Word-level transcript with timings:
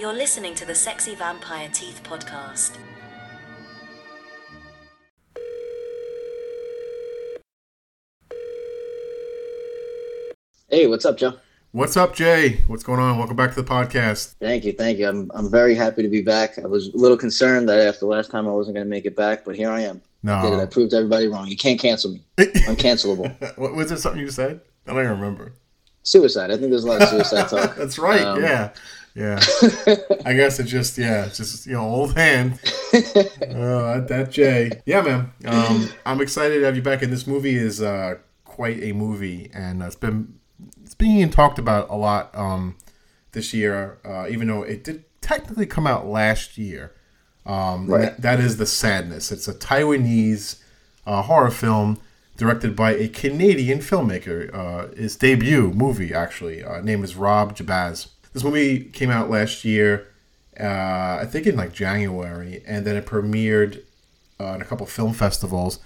You're 0.00 0.14
listening 0.14 0.54
to 0.54 0.64
the 0.64 0.74
Sexy 0.74 1.14
Vampire 1.14 1.68
Teeth 1.74 2.00
podcast. 2.02 2.78
Hey, 10.70 10.86
what's 10.86 11.04
up, 11.04 11.18
Joe? 11.18 11.34
What's 11.72 11.98
up, 11.98 12.16
Jay? 12.16 12.62
What's 12.66 12.82
going 12.82 12.98
on? 12.98 13.18
Welcome 13.18 13.36
back 13.36 13.52
to 13.52 13.60
the 13.60 13.68
podcast. 13.68 14.36
Thank 14.40 14.64
you, 14.64 14.72
thank 14.72 14.98
you. 14.98 15.06
I'm 15.06 15.30
I'm 15.34 15.50
very 15.50 15.74
happy 15.74 16.02
to 16.02 16.08
be 16.08 16.22
back. 16.22 16.58
I 16.58 16.66
was 16.66 16.88
a 16.88 16.96
little 16.96 17.18
concerned 17.18 17.68
that 17.68 17.86
after 17.86 18.06
last 18.06 18.30
time 18.30 18.48
I 18.48 18.52
wasn't 18.52 18.76
going 18.76 18.86
to 18.86 18.90
make 18.90 19.04
it 19.04 19.14
back, 19.14 19.44
but 19.44 19.54
here 19.54 19.70
I 19.70 19.82
am. 19.82 20.00
I 20.26 20.40
did 20.40 20.54
it. 20.54 20.60
I 20.60 20.64
proved 20.64 20.94
everybody 20.94 21.26
wrong. 21.26 21.46
You 21.46 21.58
can't 21.58 21.78
cancel 21.78 22.12
me. 22.12 22.24
Uncancelable. 22.38 23.58
what 23.58 23.74
was 23.74 23.90
there 23.90 23.98
something 23.98 24.22
you 24.22 24.30
said? 24.30 24.62
I 24.86 24.94
don't 24.94 25.04
even 25.04 25.20
remember. 25.20 25.52
Suicide. 26.04 26.50
I 26.50 26.56
think 26.56 26.70
there's 26.70 26.84
a 26.84 26.88
lot 26.88 27.02
of 27.02 27.08
suicide 27.10 27.48
talk. 27.50 27.76
That's 27.76 27.98
right. 27.98 28.22
Um, 28.22 28.42
yeah. 28.42 28.72
Yeah. 29.14 29.40
I 30.24 30.34
guess 30.34 30.60
it 30.60 30.64
just 30.64 30.96
yeah, 30.98 31.26
it's 31.26 31.36
just 31.38 31.66
you 31.66 31.72
know, 31.72 31.82
old 31.88 32.14
hand. 32.16 32.58
Oh, 32.92 33.00
that, 33.40 34.06
that 34.08 34.30
Jay. 34.30 34.70
Yeah, 34.86 35.02
man. 35.02 35.32
Um, 35.46 35.88
I'm 36.06 36.20
excited 36.20 36.60
to 36.60 36.64
have 36.66 36.76
you 36.76 36.82
back. 36.82 37.02
And 37.02 37.12
this 37.12 37.26
movie 37.26 37.56
is 37.56 37.82
uh, 37.82 38.16
quite 38.44 38.82
a 38.82 38.92
movie, 38.92 39.50
and 39.52 39.82
uh, 39.82 39.86
it's 39.86 39.96
been 39.96 40.38
it's 40.84 40.94
being 40.94 41.30
talked 41.30 41.58
about 41.58 41.90
a 41.90 41.96
lot 41.96 42.30
um, 42.36 42.76
this 43.32 43.52
year. 43.52 43.98
Uh, 44.04 44.26
even 44.28 44.46
though 44.48 44.62
it 44.62 44.84
did 44.84 45.04
technically 45.20 45.66
come 45.66 45.86
out 45.86 46.06
last 46.06 46.56
year. 46.58 46.92
Um, 47.46 47.86
Right. 47.88 48.02
that, 48.02 48.20
that 48.22 48.40
is 48.40 48.58
the 48.58 48.66
sadness. 48.66 49.32
It's 49.32 49.48
a 49.48 49.54
Taiwanese 49.54 50.60
uh, 51.06 51.22
horror 51.22 51.50
film 51.50 51.98
directed 52.36 52.76
by 52.76 52.92
a 52.94 53.08
Canadian 53.08 53.78
filmmaker. 53.80 54.54
Uh, 54.54 54.94
his 54.94 55.16
debut 55.16 55.72
movie, 55.72 56.12
actually, 56.14 56.62
uh, 56.62 56.80
name 56.82 57.02
is 57.02 57.16
Rob 57.16 57.56
Jabbaz. 57.56 58.08
This 58.32 58.44
movie 58.44 58.84
came 58.84 59.10
out 59.10 59.28
last 59.30 59.64
year, 59.64 60.08
uh, 60.58 61.18
I 61.20 61.26
think 61.28 61.46
in 61.46 61.56
like 61.56 61.72
January, 61.72 62.62
and 62.66 62.86
then 62.86 62.96
it 62.96 63.06
premiered 63.06 63.82
uh, 64.38 64.54
in 64.54 64.62
a 64.62 64.64
couple 64.64 64.86
film 64.86 65.12
festivals 65.12 65.80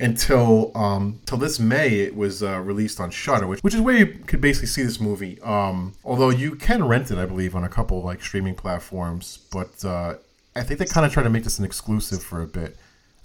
until 0.00 0.70
um, 0.76 1.20
till 1.26 1.38
this 1.38 1.58
May. 1.58 1.88
It 2.00 2.16
was 2.16 2.42
uh, 2.42 2.60
released 2.60 3.00
on 3.00 3.10
Shudder, 3.10 3.46
which, 3.46 3.60
which 3.60 3.74
is 3.74 3.80
where 3.80 3.96
you 3.96 4.06
could 4.26 4.40
basically 4.40 4.68
see 4.68 4.82
this 4.82 5.00
movie. 5.00 5.40
Um, 5.42 5.94
although 6.04 6.30
you 6.30 6.54
can 6.54 6.84
rent 6.86 7.10
it, 7.10 7.18
I 7.18 7.26
believe, 7.26 7.56
on 7.56 7.64
a 7.64 7.68
couple 7.68 8.02
like 8.02 8.22
streaming 8.22 8.54
platforms, 8.54 9.38
but 9.52 9.84
uh, 9.84 10.14
I 10.54 10.62
think 10.62 10.78
they 10.78 10.86
kind 10.86 11.04
of 11.04 11.12
tried 11.12 11.24
to 11.24 11.30
make 11.30 11.44
this 11.44 11.58
an 11.58 11.64
exclusive 11.64 12.22
for 12.22 12.40
a 12.42 12.46
bit. 12.46 12.76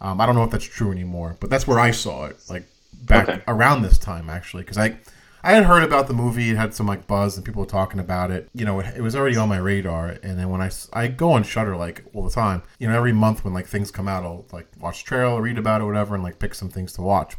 Um, 0.01 0.19
I 0.19 0.25
don't 0.25 0.35
know 0.35 0.43
if 0.43 0.51
that's 0.51 0.65
true 0.65 0.91
anymore, 0.91 1.37
but 1.39 1.49
that's 1.49 1.67
where 1.67 1.79
I 1.79 1.91
saw 1.91 2.25
it, 2.25 2.37
like 2.49 2.67
back 3.03 3.29
Okay. 3.29 3.41
around 3.47 3.83
this 3.83 3.97
time 3.97 4.29
actually, 4.29 4.63
because 4.63 4.77
I 4.77 4.97
I 5.45 5.51
had 5.53 5.65
heard 5.65 5.83
about 5.83 6.07
the 6.07 6.13
movie. 6.13 6.49
It 6.51 6.55
had 6.55 6.73
some 6.73 6.87
like 6.87 7.05
buzz, 7.05 7.35
and 7.35 7.45
people 7.45 7.59
were 7.61 7.67
talking 7.67 7.99
about 7.99 8.31
it. 8.31 8.49
You 8.53 8.63
know, 8.65 8.79
it, 8.79 8.95
it 8.97 9.01
was 9.01 9.15
already 9.15 9.35
on 9.35 9.49
my 9.49 9.57
radar. 9.57 10.17
And 10.23 10.39
then 10.39 10.49
when 10.49 10.61
I, 10.61 10.71
I 10.93 11.07
go 11.07 11.33
on 11.33 11.43
Shudder 11.43 11.75
like 11.75 12.03
all 12.13 12.23
the 12.23 12.31
time, 12.31 12.63
you 12.79 12.87
know, 12.87 12.95
every 12.95 13.11
month 13.11 13.43
when 13.43 13.53
like 13.53 13.67
things 13.67 13.91
come 13.91 14.07
out, 14.07 14.23
I'll 14.23 14.45
like 14.53 14.67
watch 14.79 15.03
the 15.03 15.07
trailer, 15.09 15.41
read 15.41 15.57
about 15.57 15.81
it, 15.81 15.85
whatever, 15.85 16.15
and 16.15 16.23
like 16.23 16.39
pick 16.39 16.55
some 16.55 16.69
things 16.69 16.93
to 16.93 17.01
watch. 17.01 17.35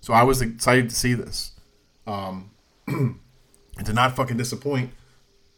So 0.00 0.14
I 0.14 0.22
was 0.22 0.40
excited 0.40 0.88
to 0.90 0.94
see 0.94 1.14
this, 1.14 1.52
um, 2.06 2.50
and 2.86 3.18
to 3.84 3.92
not 3.92 4.14
fucking 4.14 4.36
disappoint. 4.36 4.92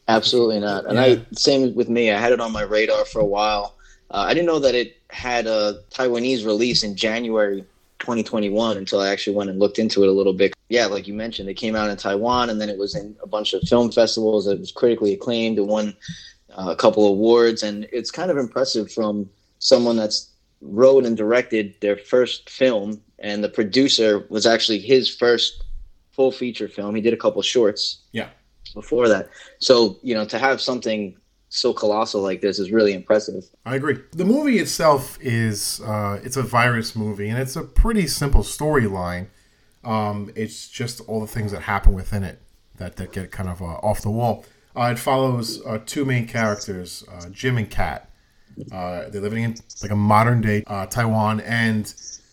Absolutely 0.09 0.61
not. 0.61 0.87
And 0.87 0.97
Yeah. 0.97 1.03
I 1.03 1.27
same 1.33 1.75
with 1.75 1.89
me. 1.91 2.11
I 2.11 2.19
had 2.19 2.33
it 2.33 2.41
on 2.41 2.53
my 2.53 2.63
radar 2.63 3.05
for 3.05 3.21
a 3.21 3.25
while. 3.27 3.77
Uh, 4.11 4.25
I 4.29 4.35
didn't 4.35 4.47
know 4.47 4.59
that 4.59 4.75
it 4.75 4.97
had 5.11 5.47
a 5.47 5.81
Taiwanese 5.91 6.45
release 6.45 6.83
in 6.85 6.97
January 6.97 7.65
2021 8.03 8.77
until 8.77 9.01
I 9.01 9.09
actually 9.09 9.37
went 9.37 9.49
and 9.49 9.59
looked 9.59 9.79
into 9.79 10.03
it 10.03 10.09
a 10.09 10.13
little 10.13 10.33
bit. 10.35 10.53
Yeah, 10.69 10.87
like 10.87 11.07
you 11.09 11.15
mentioned, 11.15 11.49
it 11.49 11.55
came 11.55 11.75
out 11.77 11.89
in 11.89 11.97
Taiwan 11.97 12.51
and 12.51 12.61
then 12.61 12.69
it 12.69 12.77
was 12.77 12.95
in 12.95 13.17
a 13.23 13.27
bunch 13.27 13.55
of 13.55 13.63
film 13.63 13.91
festivals. 13.91 14.47
It 14.47 14.59
was 14.59 14.73
critically 14.73 15.13
acclaimed. 15.15 15.59
It 15.59 15.67
won 15.67 15.97
uh, 16.51 16.71
a 16.71 16.77
couple 16.77 17.07
awards, 17.07 17.63
and 17.63 17.89
it's 17.93 18.11
kind 18.11 18.31
of 18.31 18.37
impressive 18.37 18.93
from 18.93 19.31
someone 19.59 19.97
that's 19.97 20.31
wrote 20.61 21.07
and 21.07 21.17
directed 21.17 21.75
their 21.81 21.97
first 21.97 22.51
film, 22.51 23.01
and 23.21 23.43
the 23.43 23.49
producer 23.49 24.27
was 24.29 24.45
actually 24.47 24.79
his 24.79 25.09
first 25.09 25.63
full 26.11 26.31
feature 26.33 26.69
film. 26.69 26.95
He 26.95 27.01
did 27.01 27.15
a 27.15 27.17
couple 27.17 27.41
shorts 27.43 28.03
Yeah. 28.13 28.29
before 28.75 29.09
that. 29.09 29.31
So, 29.61 29.99
you 30.03 30.15
know, 30.15 30.27
to 30.27 30.39
have 30.39 30.61
something 30.61 31.17
so 31.55 31.75
colossal 31.75 32.23
like 32.23 32.41
this 32.41 32.59
is 32.59 32.71
really 32.71 32.95
impressive. 32.95 33.45
I 33.67 33.77
agree. 33.77 33.99
The 34.13 34.25
movie 34.25 34.59
itself 34.59 35.19
is 35.21 35.83
uh, 35.85 36.19
it's 36.25 36.39
a 36.39 36.43
virus 36.43 36.97
movie, 36.97 37.29
and 37.29 37.39
it's 37.39 37.57
a 37.57 37.63
pretty 37.63 38.07
simple 38.07 38.41
storyline. 38.43 39.27
Um, 39.85 40.33
it's 40.35 40.69
just 40.69 41.03
all 41.03 41.21
the 41.21 41.27
things 41.27 41.53
that 41.53 41.63
happen 41.63 41.93
within 41.93 42.23
it 42.23 42.41
that, 42.79 42.97
that 42.97 43.13
get 43.13 43.33
kind 43.33 43.51
of 43.51 43.61
uh, 43.61 43.67
off 43.67 44.01
the 44.01 44.11
wall. 44.11 44.47
Uh, 44.75 44.93
it 44.93 44.99
follows 44.99 45.63
uh, 45.67 45.79
two 45.85 46.07
main 46.07 46.27
characters, 46.27 47.05
uh, 47.13 47.29
Jim 47.29 47.59
and 47.59 47.69
Kat. 47.69 48.11
Uh, 48.73 49.11
they're 49.11 49.21
living 49.21 49.45
in 49.45 49.55
like 49.83 49.91
a 49.91 49.97
modern 49.97 50.41
day 50.41 50.63
Taiwan, 50.89 51.41
and 51.41 51.93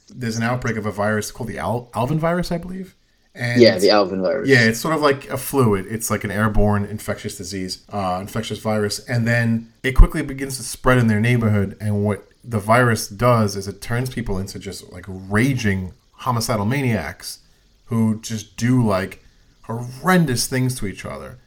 there's 0.09 0.38
an 0.38 0.44
outbreak 0.44 0.78
of 0.78 0.85
a 0.85 0.91
virus 0.91 1.29
called 1.29 1.50
the 1.50 1.58
Al- 1.58 1.90
Alvin 1.94 2.19
virus, 2.19 2.53
I 2.53 2.58
believe. 2.58 2.96
And 3.35 3.62
Yeah, 3.62 3.78
the 3.78 3.91
Alvin 3.91 4.22
virus. 4.22 4.50
yeah, 4.50 4.62
it's 4.62 4.79
sort 4.79 4.95
of 4.95 5.01
like 5.01 5.29
a 5.29 5.38
fluid. 5.38 5.85
It's 5.90 6.09
like 6.09 6.23
an 6.23 6.31
airborne 6.31 6.84
infectious 6.85 7.38
disease, 7.38 7.84
uh, 7.94 8.17
infectious 8.22 8.59
virus, 8.59 9.00
and 9.07 9.28
then 9.28 9.72
it 9.84 9.94
quickly 9.94 10.22
begins 10.23 10.57
to 10.57 10.63
spread 10.63 10.97
in 10.97 11.07
their 11.07 11.19
neighborhood. 11.19 11.78
And 11.79 12.03
what 12.03 12.28
the 12.44 12.59
virus 12.59 13.07
does 13.07 13.56
is 13.56 13.67
it 13.67 13.81
turns 13.81 14.09
people 14.09 14.38
into 14.40 14.57
just 14.59 14.91
like 14.91 15.06
raging 15.07 15.94
homicidal 16.13 16.66
maniacs 16.66 17.40
who 17.85 18.19
just 18.19 18.57
do 18.57 18.85
like 18.85 19.23
horrendous 19.63 20.47
things 20.47 20.75
to 20.79 20.88
each 20.88 21.06
other. 21.06 21.38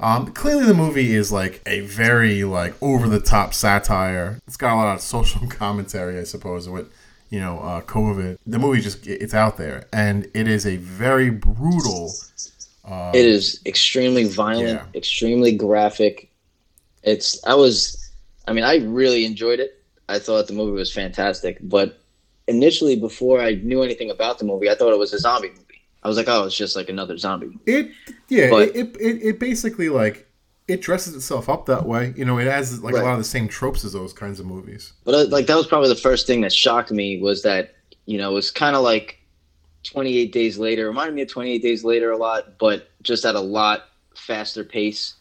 Um, 0.00 0.32
clearly, 0.32 0.64
the 0.64 0.74
movie 0.74 1.14
is 1.14 1.30
like 1.30 1.60
a 1.66 1.80
very 1.80 2.42
like 2.44 2.74
over 2.82 3.08
the 3.08 3.20
top 3.20 3.54
satire. 3.54 4.38
It's 4.46 4.56
got 4.56 4.74
a 4.74 4.76
lot 4.76 4.94
of 4.96 5.00
social 5.00 5.46
commentary, 5.48 6.18
I 6.18 6.24
suppose, 6.24 6.68
with 6.68 6.90
you 7.32 7.40
know 7.40 7.58
uh, 7.60 7.80
COVID. 7.80 8.36
The 8.46 8.58
movie 8.58 8.80
just 8.82 9.06
it's 9.06 9.34
out 9.34 9.56
there, 9.56 9.78
and 9.92 10.16
it 10.34 10.46
is 10.46 10.66
a 10.66 10.76
very 10.76 11.30
brutal. 11.30 12.12
It 13.14 13.24
is 13.36 13.60
extremely 13.64 14.24
violent, 14.24 14.80
Yeah. 14.80 14.84
extremely 15.00 15.52
graphic. 15.56 16.30
It's 17.02 17.28
I 17.44 17.54
was 17.54 17.76
I 18.46 18.52
mean, 18.52 18.64
I 18.64 18.76
really 19.00 19.24
enjoyed 19.24 19.60
it. 19.60 19.82
I 20.08 20.18
thought 20.18 20.46
the 20.46 20.52
movie 20.52 20.72
was 20.72 20.92
fantastic, 20.92 21.58
but 21.62 21.98
initially 22.48 22.96
before 22.96 23.40
I 23.40 23.54
knew 23.54 23.82
anything 23.82 24.10
about 24.10 24.38
the 24.38 24.44
movie, 24.44 24.68
I 24.68 24.74
thought 24.74 24.92
it 24.92 24.98
was 24.98 25.12
a 25.14 25.18
zombie 25.18 25.48
movie. 25.50 25.80
I 26.02 26.08
was 26.08 26.16
like, 26.16 26.28
"Oh, 26.28 26.44
it's 26.44 26.56
just 26.56 26.74
like 26.76 26.88
another 26.90 27.16
zombie." 27.16 27.46
movie. 27.46 27.60
It 27.66 27.90
yeah, 28.28 28.50
But- 28.50 28.76
it, 28.76 28.94
it 29.00 29.16
it 29.30 29.38
basically 29.40 29.88
like 29.88 30.26
it 30.72 30.80
dresses 30.82 31.14
itself 31.14 31.48
up 31.48 31.66
that 31.66 31.86
way. 31.86 32.12
You 32.16 32.24
know, 32.24 32.38
it 32.38 32.46
has 32.46 32.82
like 32.82 32.94
Right. 32.94 33.02
a 33.02 33.04
lot 33.04 33.12
of 33.12 33.18
the 33.18 33.24
same 33.24 33.48
tropes 33.48 33.84
as 33.84 33.92
those 33.92 34.12
kinds 34.12 34.40
of 34.40 34.46
movies. 34.46 34.92
But 35.04 35.14
uh, 35.14 35.24
like 35.28 35.46
that 35.46 35.56
was 35.56 35.66
probably 35.66 35.88
the 35.88 35.94
first 35.96 36.26
thing 36.26 36.40
that 36.42 36.52
shocked 36.52 36.90
me 36.90 37.20
was 37.20 37.42
that 37.42 37.74
you 38.06 38.18
know 38.18 38.30
it 38.30 38.34
was 38.34 38.50
kind 38.50 38.74
of 38.76 38.82
like 38.82 39.18
28 39.84 40.32
Days 40.32 40.58
Later. 40.58 40.84
It 40.84 40.88
reminded 40.88 41.14
me 41.14 41.22
of 41.22 41.28
28 41.28 41.62
Days 41.62 41.84
Later 41.84 42.10
a 42.10 42.16
lot, 42.16 42.58
but 42.58 42.88
just 43.02 43.24
at 43.24 43.34
a 43.34 43.40
lot 43.40 43.84
faster 44.14 44.64
pace. 44.64 45.14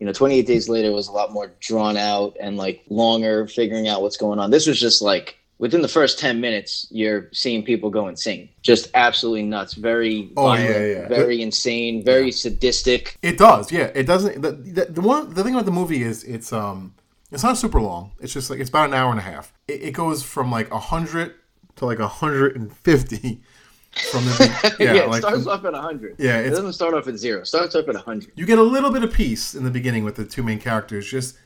You 0.00 0.06
know, 0.06 0.12
28 0.12 0.46
Days 0.46 0.68
Later 0.68 0.92
was 0.92 1.08
a 1.08 1.12
lot 1.12 1.32
more 1.32 1.52
drawn 1.60 1.96
out 1.96 2.36
and 2.40 2.56
like 2.56 2.84
longer, 2.88 3.46
figuring 3.46 3.88
out 3.88 4.02
what's 4.02 4.16
going 4.16 4.38
on. 4.38 4.50
This 4.50 4.66
was 4.66 4.78
just 4.78 5.02
like 5.02 5.37
within 5.58 5.82
the 5.82 5.88
first 5.88 6.18
10 6.18 6.40
minutes, 6.40 6.86
you're 6.90 7.28
seeing 7.32 7.64
people 7.64 7.90
go 7.90 8.08
insane, 8.08 8.48
just 8.62 8.90
absolutely 8.94 9.42
nuts, 9.42 9.74
very 9.74 10.30
Oh, 10.36 10.44
violent, 10.44 10.70
yeah, 10.70 10.86
yeah. 10.86 11.08
very 11.08 11.42
insane, 11.42 12.04
very 12.04 12.26
Yeah. 12.26 12.30
sadistic. 12.32 13.18
It 13.22 13.38
does, 13.38 13.70
yeah. 13.72 13.90
It 13.94 14.04
doesn't. 14.06 14.40
The, 14.42 14.52
the, 14.52 14.84
the 14.92 15.00
one 15.00 15.34
the 15.34 15.42
thing 15.44 15.54
about 15.54 15.64
the 15.66 15.72
movie 15.72 16.02
is 16.02 16.24
it's 16.24 16.52
um 16.52 16.94
it's 17.30 17.42
not 17.42 17.58
super 17.58 17.80
long. 17.80 18.12
It's 18.20 18.32
just 18.32 18.48
like 18.50 18.58
it's 18.60 18.70
about 18.70 18.88
an 18.88 18.94
hour 18.94 19.10
and 19.10 19.18
a 19.20 19.22
half. 19.22 19.52
It, 19.66 19.82
it 19.82 19.90
goes 19.92 20.22
from 20.22 20.50
like 20.50 20.70
hundred 20.70 21.34
to 21.76 21.86
like 21.86 21.98
hundred 21.98 22.56
and 22.56 22.72
fifty 22.72 23.40
from 24.12 24.24
the 24.26 24.76
Yeah, 24.78 24.92
yeah, 24.94 25.02
it 25.02 25.08
like 25.08 25.20
starts 25.22 25.46
off 25.46 25.64
at 25.64 25.72
100. 25.72 26.16
Yeah, 26.18 26.38
it 26.40 26.50
doesn't 26.50 26.72
start 26.74 26.94
off 26.94 27.08
at 27.08 27.16
zero. 27.16 27.42
Starts 27.44 27.74
off 27.74 27.88
at 27.88 27.94
100. 27.94 28.32
you 28.36 28.46
get 28.46 28.58
a 28.58 28.62
little 28.62 28.90
bit 28.90 29.02
of 29.02 29.12
peace 29.12 29.54
in 29.54 29.64
the 29.64 29.70
beginning 29.70 30.04
with 30.04 30.14
the 30.16 30.24
two 30.24 30.42
main 30.42 30.58
characters. 30.60 31.10
Just 31.10 31.36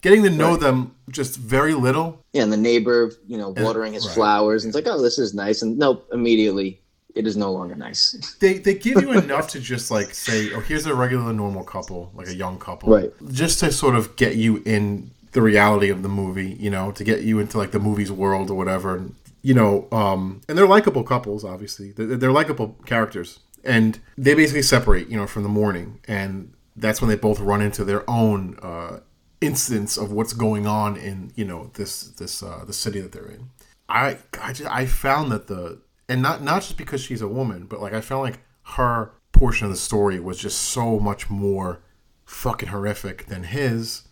getting 0.00 0.22
to 0.24 0.30
know 0.30 0.52
Right. 0.52 0.60
them 0.60 0.94
just 1.10 1.36
very 1.36 1.74
little. 1.74 2.24
Yeah, 2.32 2.42
and 2.42 2.52
the 2.52 2.56
neighbor, 2.56 3.12
you 3.26 3.36
know, 3.38 3.50
watering 3.56 3.92
his 3.92 4.06
right. 4.06 4.14
flowers, 4.14 4.64
and 4.64 4.70
it's 4.70 4.74
like, 4.74 4.92
oh, 4.92 5.00
this 5.02 5.18
is 5.18 5.34
nice, 5.34 5.62
and 5.62 5.78
nope, 5.78 6.08
immediately, 6.12 6.80
it 7.14 7.26
is 7.26 7.36
no 7.36 7.52
longer 7.52 7.74
nice. 7.74 8.36
They 8.40 8.58
they 8.58 8.74
give 8.74 9.00
you 9.02 9.12
enough 9.12 9.48
to 9.48 9.60
just 9.60 9.90
like 9.90 10.14
say, 10.14 10.52
oh, 10.54 10.60
here's 10.60 10.86
a 10.86 10.94
regular 10.94 11.32
normal 11.32 11.64
couple, 11.64 12.10
like 12.14 12.28
a 12.28 12.34
young 12.34 12.58
couple, 12.58 12.92
Right. 12.92 13.12
Just 13.32 13.60
to 13.60 13.72
sort 13.72 13.94
of 13.96 14.16
get 14.16 14.36
you 14.36 14.62
in 14.64 15.10
the 15.32 15.42
reality 15.42 15.90
of 15.90 16.02
the 16.02 16.08
movie, 16.08 16.56
you 16.58 16.70
know, 16.70 16.90
to 16.92 17.04
get 17.04 17.22
you 17.22 17.38
into 17.38 17.58
like 17.58 17.70
the 17.70 17.78
movie's 17.78 18.10
world 18.10 18.50
or 18.50 18.54
whatever. 18.54 18.96
And, 18.96 19.14
you 19.42 19.54
know, 19.54 19.86
um, 19.92 20.40
and 20.48 20.58
they're 20.58 20.66
likable 20.66 21.04
couples, 21.04 21.44
obviously. 21.44 21.92
They're, 21.92 22.16
they're 22.16 22.32
likable 22.32 22.76
characters, 22.84 23.38
and 23.64 23.98
they 24.18 24.34
basically 24.34 24.62
separate, 24.62 25.08
you 25.08 25.16
know, 25.16 25.26
from 25.26 25.42
the 25.44 25.48
morning, 25.48 26.00
and 26.08 26.52
that's 26.76 27.00
when 27.00 27.08
they 27.08 27.16
both 27.16 27.38
run 27.40 27.60
into 27.62 27.84
their 27.84 28.08
own 28.08 28.58
uh, 28.62 29.00
instance 29.40 29.96
of 29.96 30.12
what's 30.12 30.32
going 30.32 30.66
on 30.66 30.96
in 30.96 31.32
you 31.36 31.44
know 31.44 31.70
this 31.74 32.02
this 32.02 32.42
uh, 32.42 32.64
the 32.66 32.72
city 32.72 33.00
that 33.00 33.12
they're 33.12 33.26
in. 33.30 33.50
I 33.88 34.18
I, 34.40 34.52
just, 34.52 34.70
I 34.70 34.86
found 34.86 35.32
that 35.32 35.46
the 35.48 35.80
and 36.08 36.22
not 36.22 36.42
not 36.42 36.62
just 36.62 36.76
because 36.76 37.00
she's 37.02 37.22
a 37.22 37.28
woman, 37.28 37.66
but 37.66 37.80
like 37.80 37.92
I 37.92 38.00
felt 38.00 38.22
like 38.22 38.40
her 38.76 39.12
portion 39.32 39.66
of 39.66 39.72
the 39.72 39.78
story 39.78 40.20
was 40.20 40.38
just 40.38 40.60
so 40.60 40.98
much 41.00 41.30
more 41.30 41.80
fucking 42.24 42.68
horrific 42.68 43.26
than 43.26 43.44
his. 43.44 44.02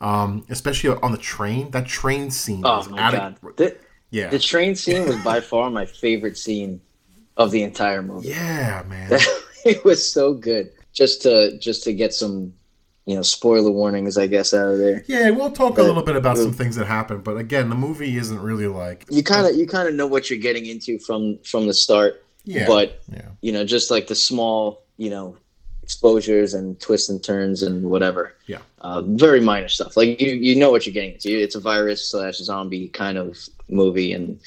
um, 0.00 0.44
especially 0.50 0.90
on 1.02 1.12
the 1.12 1.18
train. 1.18 1.70
That 1.70 1.86
train 1.86 2.30
scene. 2.30 2.62
Oh 2.64 2.84
my 2.90 2.96
god. 3.10 3.36
of, 3.42 3.56
The, 3.56 3.76
yeah, 4.10 4.28
the 4.28 4.38
train 4.38 4.74
scene 4.76 5.06
was 5.06 5.16
by 5.24 5.40
far 5.40 5.70
my 5.70 5.86
favorite 5.86 6.36
scene 6.36 6.80
of 7.36 7.50
the 7.50 7.62
entire 7.62 8.02
movie. 8.02 8.28
yeah, 8.28 8.82
man. 8.86 9.10
it 9.64 9.84
was 9.84 10.06
so 10.12 10.34
good. 10.34 10.70
Just 10.92 11.22
to 11.22 11.58
just 11.58 11.82
to 11.84 11.92
get 11.92 12.12
some, 12.14 12.54
you 13.06 13.14
know, 13.14 13.22
spoiler 13.22 13.70
warnings, 13.70 14.16
I 14.16 14.26
guess, 14.26 14.54
out 14.54 14.68
of 14.68 14.78
there. 14.78 15.04
yeah, 15.06 15.30
we'll 15.30 15.50
talk 15.50 15.78
a 15.78 15.82
little 15.82 16.02
bit 16.02 16.16
about 16.16 16.38
some 16.38 16.52
things 16.52 16.76
that 16.76 16.86
happen, 16.86 17.20
but 17.20 17.36
again, 17.36 17.68
the 17.68 17.74
movie 17.74 18.16
isn't 18.16 18.40
really 18.40 18.66
like 18.66 19.04
You 19.10 19.22
kind 19.22 19.46
of 19.46 19.54
you 19.56 19.66
kind 19.66 19.88
of 19.88 19.94
know 19.94 20.06
what 20.06 20.30
you're 20.30 20.38
getting 20.38 20.66
into 20.66 20.98
from 20.98 21.38
from 21.44 21.66
the 21.66 21.74
start, 21.74 22.24
yeah, 22.44 22.66
but 22.66 23.02
yeah, 23.12 23.28
you 23.40 23.52
know, 23.52 23.64
just 23.64 23.90
like 23.90 24.06
the 24.06 24.14
small, 24.14 24.84
you 24.96 25.10
know, 25.10 25.36
exposures 25.84 26.54
and 26.54 26.80
twists 26.80 27.10
and 27.10 27.22
turns 27.22 27.62
and 27.62 27.84
whatever. 27.84 28.34
Yeah. 28.46 28.60
Uh, 28.80 29.02
very 29.02 29.40
minor 29.40 29.68
stuff. 29.68 29.98
Like 29.98 30.18
you, 30.18 30.32
you 30.32 30.56
know 30.56 30.70
what 30.70 30.86
you're 30.86 30.94
getting 30.94 31.12
into. 31.12 31.28
It's 31.28 31.54
a 31.54 31.60
virus 31.60 32.10
slash 32.10 32.38
zombie 32.38 32.88
kind 32.88 33.18
of 33.18 33.38
movie, 33.68 34.14
and 34.14 34.40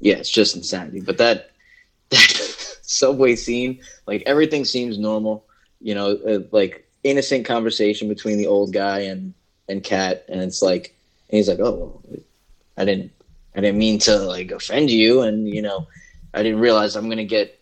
yeah, 0.00 0.14
it's 0.14 0.30
just 0.30 0.56
insanity. 0.56 1.00
But 1.00 1.18
that 1.18 1.50
that 2.10 2.78
subway 2.82 3.34
scene, 3.34 3.80
like 4.06 4.22
everything 4.26 4.64
seems 4.64 4.96
normal. 4.96 5.44
You 5.80 5.96
know, 5.96 6.12
uh, 6.26 6.38
like 6.52 6.85
innocent 7.08 7.44
conversation 7.46 8.08
between 8.08 8.38
the 8.38 8.46
old 8.46 8.72
guy 8.72 9.00
and 9.00 9.32
and 9.68 9.82
Kat, 9.82 10.24
and 10.28 10.40
it's 10.40 10.62
like, 10.62 10.94
and 11.30 11.36
he's 11.38 11.48
like, 11.48 11.58
oh, 11.60 11.72
well, 11.72 12.02
I 12.76 12.84
didn't, 12.84 13.10
I 13.56 13.60
didn't 13.60 13.78
mean 13.78 13.98
to 14.00 14.16
like 14.18 14.50
offend 14.52 14.90
you, 14.90 15.22
and 15.22 15.48
you 15.48 15.62
know, 15.62 15.86
I 16.34 16.42
didn't 16.42 16.60
realize 16.60 16.94
I'm 16.96 17.08
gonna 17.08 17.24
get 17.24 17.58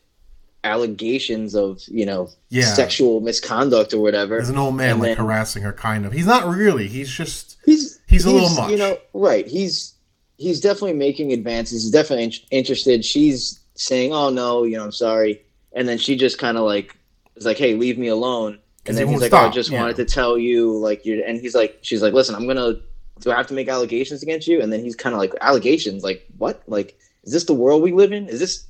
allegations 0.65 1.55
of 1.55 1.83
you 1.89 2.07
know 2.07 2.31
Yeah. 2.51 2.65
sexual 2.65 3.21
misconduct 3.21 3.93
or 3.95 4.01
whatever. 4.01 4.37
There's 4.37 4.49
an 4.49 4.59
old 4.59 4.75
man 4.77 4.93
And 4.93 5.01
like 5.01 5.09
then- 5.11 5.17
harassing 5.19 5.63
her, 5.63 5.73
kind 5.73 6.07
of. 6.07 6.13
He's 6.13 6.27
not 6.27 6.47
really. 6.49 6.89
He's 6.89 7.11
just 7.11 7.57
he's 7.65 8.01
He's 8.09 8.25
a 8.25 8.31
little 8.31 8.51
much. 8.51 8.71
You 8.71 8.77
know, 8.79 8.99
right? 9.13 9.47
He's 9.47 9.95
he's 10.39 10.61
definitely 10.61 10.95
making 10.95 11.33
advances. 11.33 11.83
He's 11.85 11.93
definitely 11.93 12.25
in- 12.25 12.33
interested. 12.51 13.05
She's 13.05 13.59
saying, 13.75 14.13
"Oh 14.13 14.31
no, 14.31 14.63
you 14.65 14.77
know, 14.77 14.85
I'm 14.85 14.93
sorry," 14.93 15.43
and 15.73 15.89
then 15.89 15.99
she 15.99 16.17
just 16.17 16.39
kind 16.39 16.57
of 16.57 16.65
like 16.65 16.95
is 17.37 17.45
like, 17.45 17.59
"Hey, 17.59 17.75
leave 17.75 17.99
me 17.99 18.09
alone." 18.09 18.59
And 18.87 18.97
then 18.97 19.09
he's 19.09 19.21
like, 19.21 19.33
"Oh, 19.33 19.37
I 19.39 19.51
just 19.51 19.71
yeah. 19.71 19.81
wanted 19.81 19.97
to 19.97 20.05
tell 20.05 20.37
you, 20.37 20.77
like, 20.79 21.07
you." 21.07 21.23
And 21.27 21.41
he's 21.41 21.55
like, 21.55 21.79
"She's 21.83 22.03
like, 22.03 22.13
listen, 22.13 22.35
I'm 22.35 22.47
gonna. 22.47 22.75
Do 23.21 23.31
I 23.31 23.37
have 23.37 23.47
to 23.47 23.55
make 23.55 23.69
allegations 23.69 24.23
against 24.23 24.47
you?" 24.47 24.61
And 24.61 24.73
then 24.73 24.81
he's 24.81 24.97
kind 24.97 25.15
of 25.15 25.19
like, 25.21 25.33
"Allegations? 25.41 26.03
Like 26.05 26.27
what? 26.39 26.63
Like, 26.67 26.99
is 27.25 27.33
this 27.33 27.45
the 27.45 27.55
world 27.55 27.83
we 27.83 27.93
live 27.93 28.13
in? 28.13 28.29
Is 28.29 28.41
this 28.41 28.67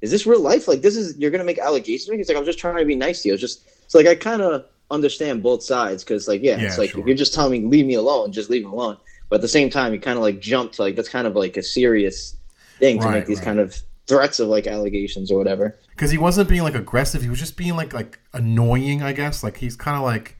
is 0.00 0.10
this 0.10 0.26
real 0.26 0.40
life? 0.40 0.66
Like, 0.66 0.80
this 0.80 0.96
is 0.96 1.16
you're 1.18 1.30
gonna 1.30 1.44
make 1.44 1.58
allegations?" 1.58 2.08
He's 2.16 2.28
like, 2.28 2.38
"I'm 2.38 2.44
just 2.46 2.58
trying 2.58 2.76
to 2.78 2.84
be 2.84 2.94
nice 2.96 3.22
to 3.22 3.28
you." 3.28 3.34
It's 3.34 3.40
just 3.40 3.62
so 3.90 3.98
like 3.98 4.06
I 4.06 4.14
kind 4.14 4.40
of 4.42 4.64
understand 4.90 5.42
both 5.42 5.62
sides 5.62 6.02
because 6.04 6.26
like 6.26 6.42
yeah, 6.42 6.56
Yeah, 6.58 6.66
it's 6.66 6.78
like 6.78 6.90
sure. 6.90 7.00
if 7.00 7.06
you're 7.06 7.16
just 7.16 7.34
telling 7.34 7.62
me 7.62 7.68
leave 7.68 7.86
me 7.86 7.94
alone, 7.94 8.32
just 8.32 8.48
leave 8.50 8.64
me 8.64 8.70
alone. 8.72 8.96
But 9.28 9.36
at 9.36 9.42
the 9.42 9.48
same 9.48 9.70
time, 9.70 9.92
you 9.92 10.00
kind 10.00 10.16
of 10.16 10.22
like 10.22 10.40
jump 10.40 10.72
to 10.72 10.82
like 10.82 10.96
that's 10.96 11.08
kind 11.08 11.26
of 11.26 11.36
like 11.36 11.56
a 11.56 11.62
serious 11.62 12.36
thing 12.78 12.98
to 13.00 13.06
Right, 13.06 13.14
make 13.18 13.26
these 13.26 13.38
right. 13.38 13.44
kind 13.44 13.60
of 13.60 13.76
threats 14.10 14.40
of 14.40 14.48
like 14.48 14.66
allegations 14.66 15.30
or 15.30 15.38
whatever. 15.38 15.78
because 15.90 16.10
he 16.10 16.18
wasn't 16.18 16.48
being 16.48 16.62
like 16.62 16.74
aggressive. 16.74 17.22
He 17.22 17.30
was 17.30 17.38
just 17.38 17.56
being 17.56 17.76
like 17.76 17.94
like 17.94 18.18
annoying, 18.34 19.02
I 19.02 19.12
guess. 19.12 19.42
Like 19.42 19.56
he's 19.56 19.76
kind 19.76 19.96
of 19.96 20.02
like 20.02 20.36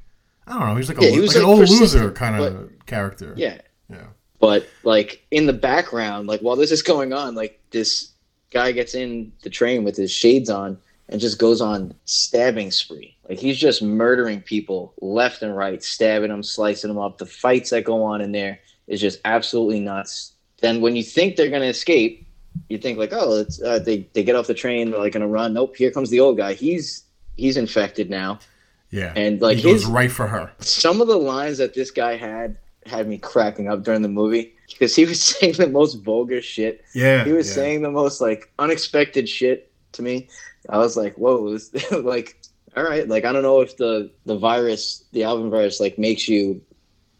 I 0.46 0.58
don't 0.58 0.68
know. 0.68 0.76
He's 0.76 0.88
like 0.88 0.98
a 0.98 1.04
Yeah, 1.04 1.10
he 1.10 1.20
was, 1.20 1.34
like 1.34 1.44
an 1.44 1.48
like, 1.48 1.58
old 1.58 1.68
loser 1.70 2.10
kind 2.10 2.36
of 2.36 2.70
character. 2.86 3.32
Yeah, 3.36 3.58
yeah, 3.88 4.08
but 4.40 4.68
like 4.82 5.24
in 5.30 5.46
the 5.46 5.52
background, 5.54 6.26
like 6.26 6.40
while 6.40 6.56
this 6.56 6.72
is 6.72 6.82
going 6.82 7.12
on, 7.12 7.34
like 7.34 7.60
this 7.70 8.10
guy 8.50 8.72
gets 8.72 8.94
in 8.94 9.32
the 9.42 9.50
train 9.50 9.84
with 9.84 9.96
his 9.96 10.10
shades 10.10 10.50
on 10.50 10.76
and 11.08 11.20
just 11.20 11.38
goes 11.38 11.60
on 11.60 11.94
stabbing 12.04 12.70
spree. 12.72 13.16
Like 13.28 13.38
he's 13.38 13.58
just 13.58 13.82
murdering 13.82 14.40
people 14.40 14.92
left 15.00 15.42
and 15.42 15.56
right, 15.56 15.82
stabbing 15.82 16.30
them, 16.30 16.42
slicing 16.42 16.88
them 16.88 16.98
up. 16.98 17.18
The 17.18 17.26
fights 17.26 17.70
that 17.70 17.84
go 17.84 18.02
on 18.02 18.20
in 18.20 18.32
there 18.32 18.58
is 18.88 19.00
just 19.00 19.20
absolutely 19.24 19.78
nuts. 19.78 20.34
Then 20.60 20.80
when 20.80 20.96
you 20.96 21.04
think 21.04 21.36
they're 21.36 21.48
gonna 21.48 21.66
escape, 21.66 22.26
you 22.70 22.78
think 22.78 22.98
like, 22.98 23.12
oh, 23.12 23.38
it's, 23.38 23.60
uh, 23.60 23.80
they 23.80 24.08
they 24.12 24.22
get 24.22 24.36
off 24.36 24.46
the 24.46 24.54
train, 24.54 24.90
they're 24.92 25.00
like 25.00 25.12
gonna 25.12 25.28
run. 25.28 25.52
Nope, 25.52 25.76
here 25.76 25.90
comes 25.90 26.08
the 26.08 26.20
old 26.20 26.36
guy. 26.36 26.54
He's 26.54 27.04
he's 27.36 27.56
infected 27.56 28.08
now, 28.08 28.38
yeah. 28.90 29.12
and 29.16 29.42
like 29.42 29.56
he 29.58 29.64
goes 29.64 29.82
his 29.82 29.86
right 29.86 30.10
for 30.10 30.28
her. 30.28 30.52
some 30.60 31.00
of 31.00 31.08
the 31.08 31.16
lines 31.16 31.58
that 31.58 31.74
this 31.74 31.90
guy 31.90 32.16
had 32.16 32.56
had 32.86 33.08
me 33.08 33.18
cracking 33.18 33.68
up 33.68 33.82
during 33.82 34.02
the 34.02 34.08
movie 34.08 34.54
because 34.68 34.94
he 34.94 35.04
was 35.04 35.22
saying 35.38 35.54
the 35.54 35.68
most 35.68 35.96
vulgar 35.96 36.40
shit. 36.40 36.84
Yeah, 36.94 37.24
He 37.24 37.32
was 37.32 37.48
yeah. 37.48 37.54
saying 37.54 37.82
the 37.82 37.90
most 37.90 38.20
like 38.20 38.50
unexpected 38.58 39.28
shit 39.28 39.70
to 39.92 40.02
me. 40.02 40.28
I 40.68 40.78
was 40.78 40.96
like, 40.96 41.16
whoa, 41.16 41.52
this, 41.52 41.90
like, 41.92 42.40
all 42.76 42.84
right, 42.84 43.08
like 43.08 43.24
I 43.24 43.32
don't 43.32 43.42
know 43.42 43.62
if 43.62 43.76
the 43.78 44.12
the 44.26 44.38
virus, 44.38 45.04
the 45.10 45.24
Alvin 45.24 45.50
virus, 45.50 45.80
like 45.80 45.98
makes 45.98 46.28
you 46.28 46.62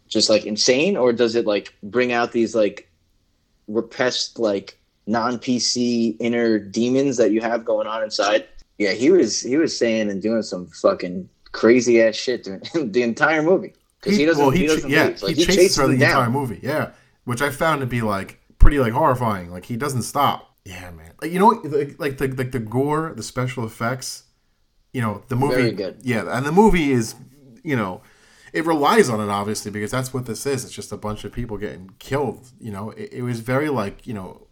just 0.07 0.29
like 0.29 0.45
insane 0.45 0.95
or 0.95 1.11
does 1.11 1.35
it 1.35 1.45
like 1.45 1.73
bring 1.83 2.13
out 2.13 2.31
these 2.31 2.55
like 2.55 2.89
repressed 3.67 4.39
like 4.39 4.77
non 5.07 5.37
PC 5.39 6.15
inner 6.19 6.59
demons 6.59 7.17
that 7.17 7.31
you 7.31 7.41
have 7.41 7.65
going 7.65 7.87
on 7.87 8.03
inside. 8.03 8.47
Yeah, 8.77 8.91
he 8.91 9.11
was 9.11 9.41
he 9.41 9.57
was 9.57 9.77
saying 9.77 10.09
and 10.09 10.21
doing 10.21 10.41
some 10.41 10.67
fucking 10.67 11.29
crazy 11.51 12.01
ass 12.01 12.15
shit 12.15 12.43
during 12.43 12.61
the 12.91 13.03
entire 13.03 13.43
movie 13.43 13.73
because 13.99 14.17
he, 14.17 14.25
doesn't. 14.25 14.41
well, 14.41 14.51
he, 14.51 14.61
he, 14.61 14.67
doesn't 14.67 14.89
yeah. 14.89 15.15
Like, 15.21 15.35
he, 15.35 15.43
he, 15.43 15.45
chases 15.45 15.77
her 15.77 15.87
the 15.87 15.97
down. 15.97 16.09
entire 16.09 16.29
movie. 16.29 16.59
Yeah, 16.61 16.91
which 17.25 17.41
I 17.41 17.49
found 17.49 17.81
to 17.81 17.87
be 17.87 18.01
like 18.01 18.39
pretty 18.59 18.79
like 18.79 18.93
horrifying. 18.93 19.51
Like 19.51 19.65
he 19.65 19.77
doesn't 19.77 20.03
stop. 20.03 20.55
Yeah, 20.65 20.91
man. 20.91 21.13
Like 21.21 21.31
you 21.31 21.39
know, 21.39 21.49
like, 21.63 21.99
like 21.99 22.17
the 22.17 22.27
like 22.27 22.51
the 22.51 22.59
gore, 22.59 23.13
the 23.15 23.23
special 23.23 23.65
effects. 23.65 24.23
You 24.93 25.01
know, 25.01 25.23
the 25.29 25.35
movie. 25.35 25.55
Very 25.55 25.71
good. 25.71 25.99
Yeah, 26.01 26.25
and 26.37 26.45
the 26.45 26.51
movie 26.51 26.91
is, 26.91 27.15
you 27.63 27.77
know, 27.77 28.01
it 28.51 28.65
relies 28.65 29.09
on 29.09 29.21
it 29.21 29.31
obviously 29.31 29.71
because 29.71 29.91
that's 29.91 30.13
what 30.13 30.25
this 30.25 30.45
is. 30.45 30.65
It's 30.65 30.73
just 30.73 30.91
a 30.91 30.97
bunch 30.97 31.23
of 31.23 31.31
people 31.31 31.57
getting 31.57 31.91
killed. 31.99 32.49
You 32.59 32.71
know, 32.71 32.89
it, 32.91 33.13
it 33.13 33.21
was 33.21 33.39
very 33.39 33.69
like 33.69 34.05
you 34.05 34.13
know. 34.13 34.47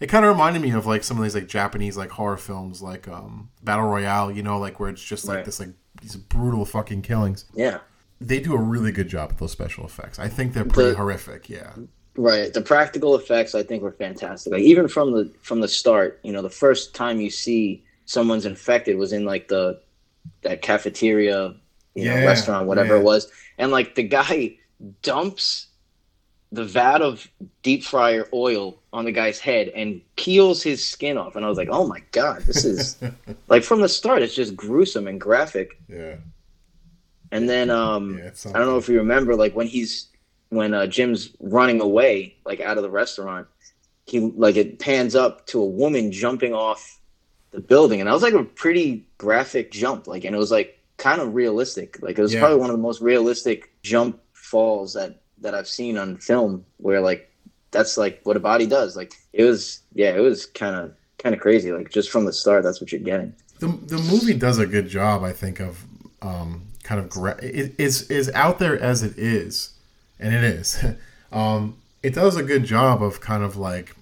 It 0.00 0.08
kind 0.08 0.24
of 0.24 0.30
reminded 0.30 0.62
me 0.62 0.70
of 0.72 0.86
like 0.86 1.04
some 1.04 1.18
of 1.18 1.22
these 1.22 1.34
like 1.34 1.46
Japanese 1.46 1.96
like 1.96 2.10
horror 2.10 2.38
films, 2.38 2.80
like 2.82 3.06
um, 3.06 3.50
Battle 3.62 3.86
Royale. 3.86 4.30
You 4.30 4.42
know, 4.42 4.58
like 4.58 4.80
where 4.80 4.88
it's 4.90 5.02
just 5.02 5.26
like 5.26 5.36
Right. 5.36 5.44
this 5.44 5.60
like 5.60 5.70
these 6.00 6.16
brutal 6.16 6.64
fucking 6.64 7.02
killings 7.02 7.44
Yeah, 7.54 7.78
they 8.20 8.40
do 8.40 8.54
a 8.54 8.58
really 8.58 8.92
good 8.92 9.08
job 9.08 9.28
with 9.30 9.38
those 9.38 9.52
special 9.52 9.84
effects. 9.84 10.18
I 10.18 10.28
think 10.28 10.54
they're 10.54 10.64
pretty 10.64 10.90
The- 10.92 10.96
horrific. 10.96 11.48
Yeah, 11.50 11.72
right. 12.16 12.52
The 12.52 12.62
practical 12.62 13.14
effects 13.14 13.54
I 13.54 13.62
think 13.62 13.82
were 13.82 13.92
fantastic. 13.92 14.52
Like 14.52 14.62
even 14.62 14.88
from 14.88 15.12
the 15.12 15.30
from 15.42 15.60
the 15.60 15.68
start, 15.68 16.18
you 16.22 16.32
know, 16.32 16.40
the 16.42 16.48
first 16.50 16.94
time 16.94 17.20
you 17.20 17.28
see 17.30 17.84
someone's 18.06 18.46
infected 18.46 18.96
was 18.96 19.12
in 19.12 19.24
like 19.26 19.48
the 19.48 19.80
that 20.42 20.62
cafeteria, 20.62 21.54
you 21.94 22.04
know, 22.06 22.14
restaurant, 22.26 22.66
whatever 22.66 22.94
yeah. 22.94 23.00
it 23.00 23.04
was, 23.04 23.30
and 23.58 23.70
like 23.70 23.94
the 23.96 24.02
guy 24.04 24.56
dumps 25.02 25.66
the 26.52 26.64
vat 26.64 27.00
of 27.00 27.28
deep 27.62 27.84
fryer 27.84 28.26
oil 28.34 28.76
on 28.92 29.04
the 29.04 29.12
guy's 29.12 29.38
head 29.38 29.68
and 29.68 30.00
peels 30.16 30.62
his 30.62 30.86
skin 30.86 31.16
off, 31.16 31.36
and 31.36 31.44
I 31.44 31.48
was 31.48 31.56
like, 31.58 31.68
oh 31.70 31.86
my 31.86 32.02
god, 32.12 32.42
this 32.42 32.64
is 32.64 32.96
like 33.48 33.62
from 33.62 33.80
the 33.80 33.88
start, 33.88 34.22
it's 34.22 34.34
just 34.34 34.56
gruesome 34.56 35.06
and 35.06 35.20
graphic. 35.20 35.78
yeah, 35.88 36.16
And 37.32 37.48
then 37.48 37.70
um 37.70 38.18
yeah. 38.18 38.30
I 38.54 38.58
don't 38.58 38.66
know 38.66 38.78
if 38.78 38.88
you 38.88 38.98
remember 38.98 39.36
like 39.36 39.54
when 39.54 39.66
he's 39.66 40.08
when 40.48 40.74
uh, 40.74 40.86
Jim's 40.88 41.30
running 41.38 41.80
away 41.80 42.34
like 42.44 42.60
out 42.60 42.76
of 42.76 42.82
the 42.82 42.90
restaurant, 42.90 43.46
he 44.06 44.18
like 44.18 44.56
it 44.56 44.80
pans 44.80 45.14
up 45.14 45.46
to 45.48 45.60
a 45.60 45.66
woman 45.66 46.10
jumping 46.10 46.52
off 46.52 46.98
the 47.52 47.60
building 47.60 48.00
and 48.00 48.08
that 48.08 48.12
was 48.12 48.22
like 48.22 48.34
a 48.34 48.44
pretty 48.44 49.04
graphic 49.18 49.70
jump 49.72 50.06
like 50.06 50.24
and 50.24 50.34
it 50.34 50.38
was 50.38 50.50
like 50.50 50.78
kind 50.96 51.20
of 51.20 51.34
realistic. 51.34 52.02
Like 52.02 52.18
it 52.18 52.22
was 52.22 52.34
Yeah. 52.34 52.40
probably 52.40 52.58
one 52.58 52.70
of 52.70 52.76
the 52.76 52.82
most 52.82 53.00
realistic 53.00 53.70
jump 53.82 54.20
falls 54.32 54.94
that 54.94 55.19
that 55.40 55.54
I've 55.54 55.68
seen 55.68 55.96
on 55.96 56.16
film 56.18 56.64
where 56.78 57.00
like 57.00 57.30
that's 57.70 57.96
like 57.96 58.20
what 58.24 58.36
a 58.36 58.40
body 58.40 58.66
does. 58.66 58.96
Like 58.96 59.14
it 59.32 59.44
was 59.44 59.80
yeah, 59.94 60.14
it 60.14 60.20
was 60.20 60.46
kind 60.46 60.76
of 60.76 60.94
kind 61.18 61.34
of 61.34 61.40
crazy 61.40 61.72
like 61.72 61.90
just 61.90 62.10
from 62.10 62.24
the 62.24 62.32
start 62.32 62.62
that's 62.62 62.80
what 62.80 62.92
you're 62.92 63.00
getting. 63.00 63.34
the 63.58 63.68
the 63.68 63.98
movie 63.98 64.34
does 64.34 64.58
a 64.58 64.66
good 64.66 64.88
job. 64.88 65.22
I 65.22 65.32
think 65.32 65.60
of 65.60 65.84
um, 66.22 66.66
kind 66.82 67.00
of 67.00 67.08
gra- 67.08 67.42
it 67.42 67.74
is 67.78 68.10
is 68.10 68.30
out 68.30 68.58
there 68.58 68.78
as 68.78 69.02
it 69.02 69.18
is, 69.18 69.70
and 70.18 70.34
it 70.34 70.44
is. 70.44 70.84
um, 71.32 71.76
it 72.02 72.14
does 72.14 72.36
a 72.36 72.42
good 72.42 72.64
job 72.64 73.02
of 73.02 73.20
kind 73.20 73.42
of 73.42 73.56
like 73.56 73.94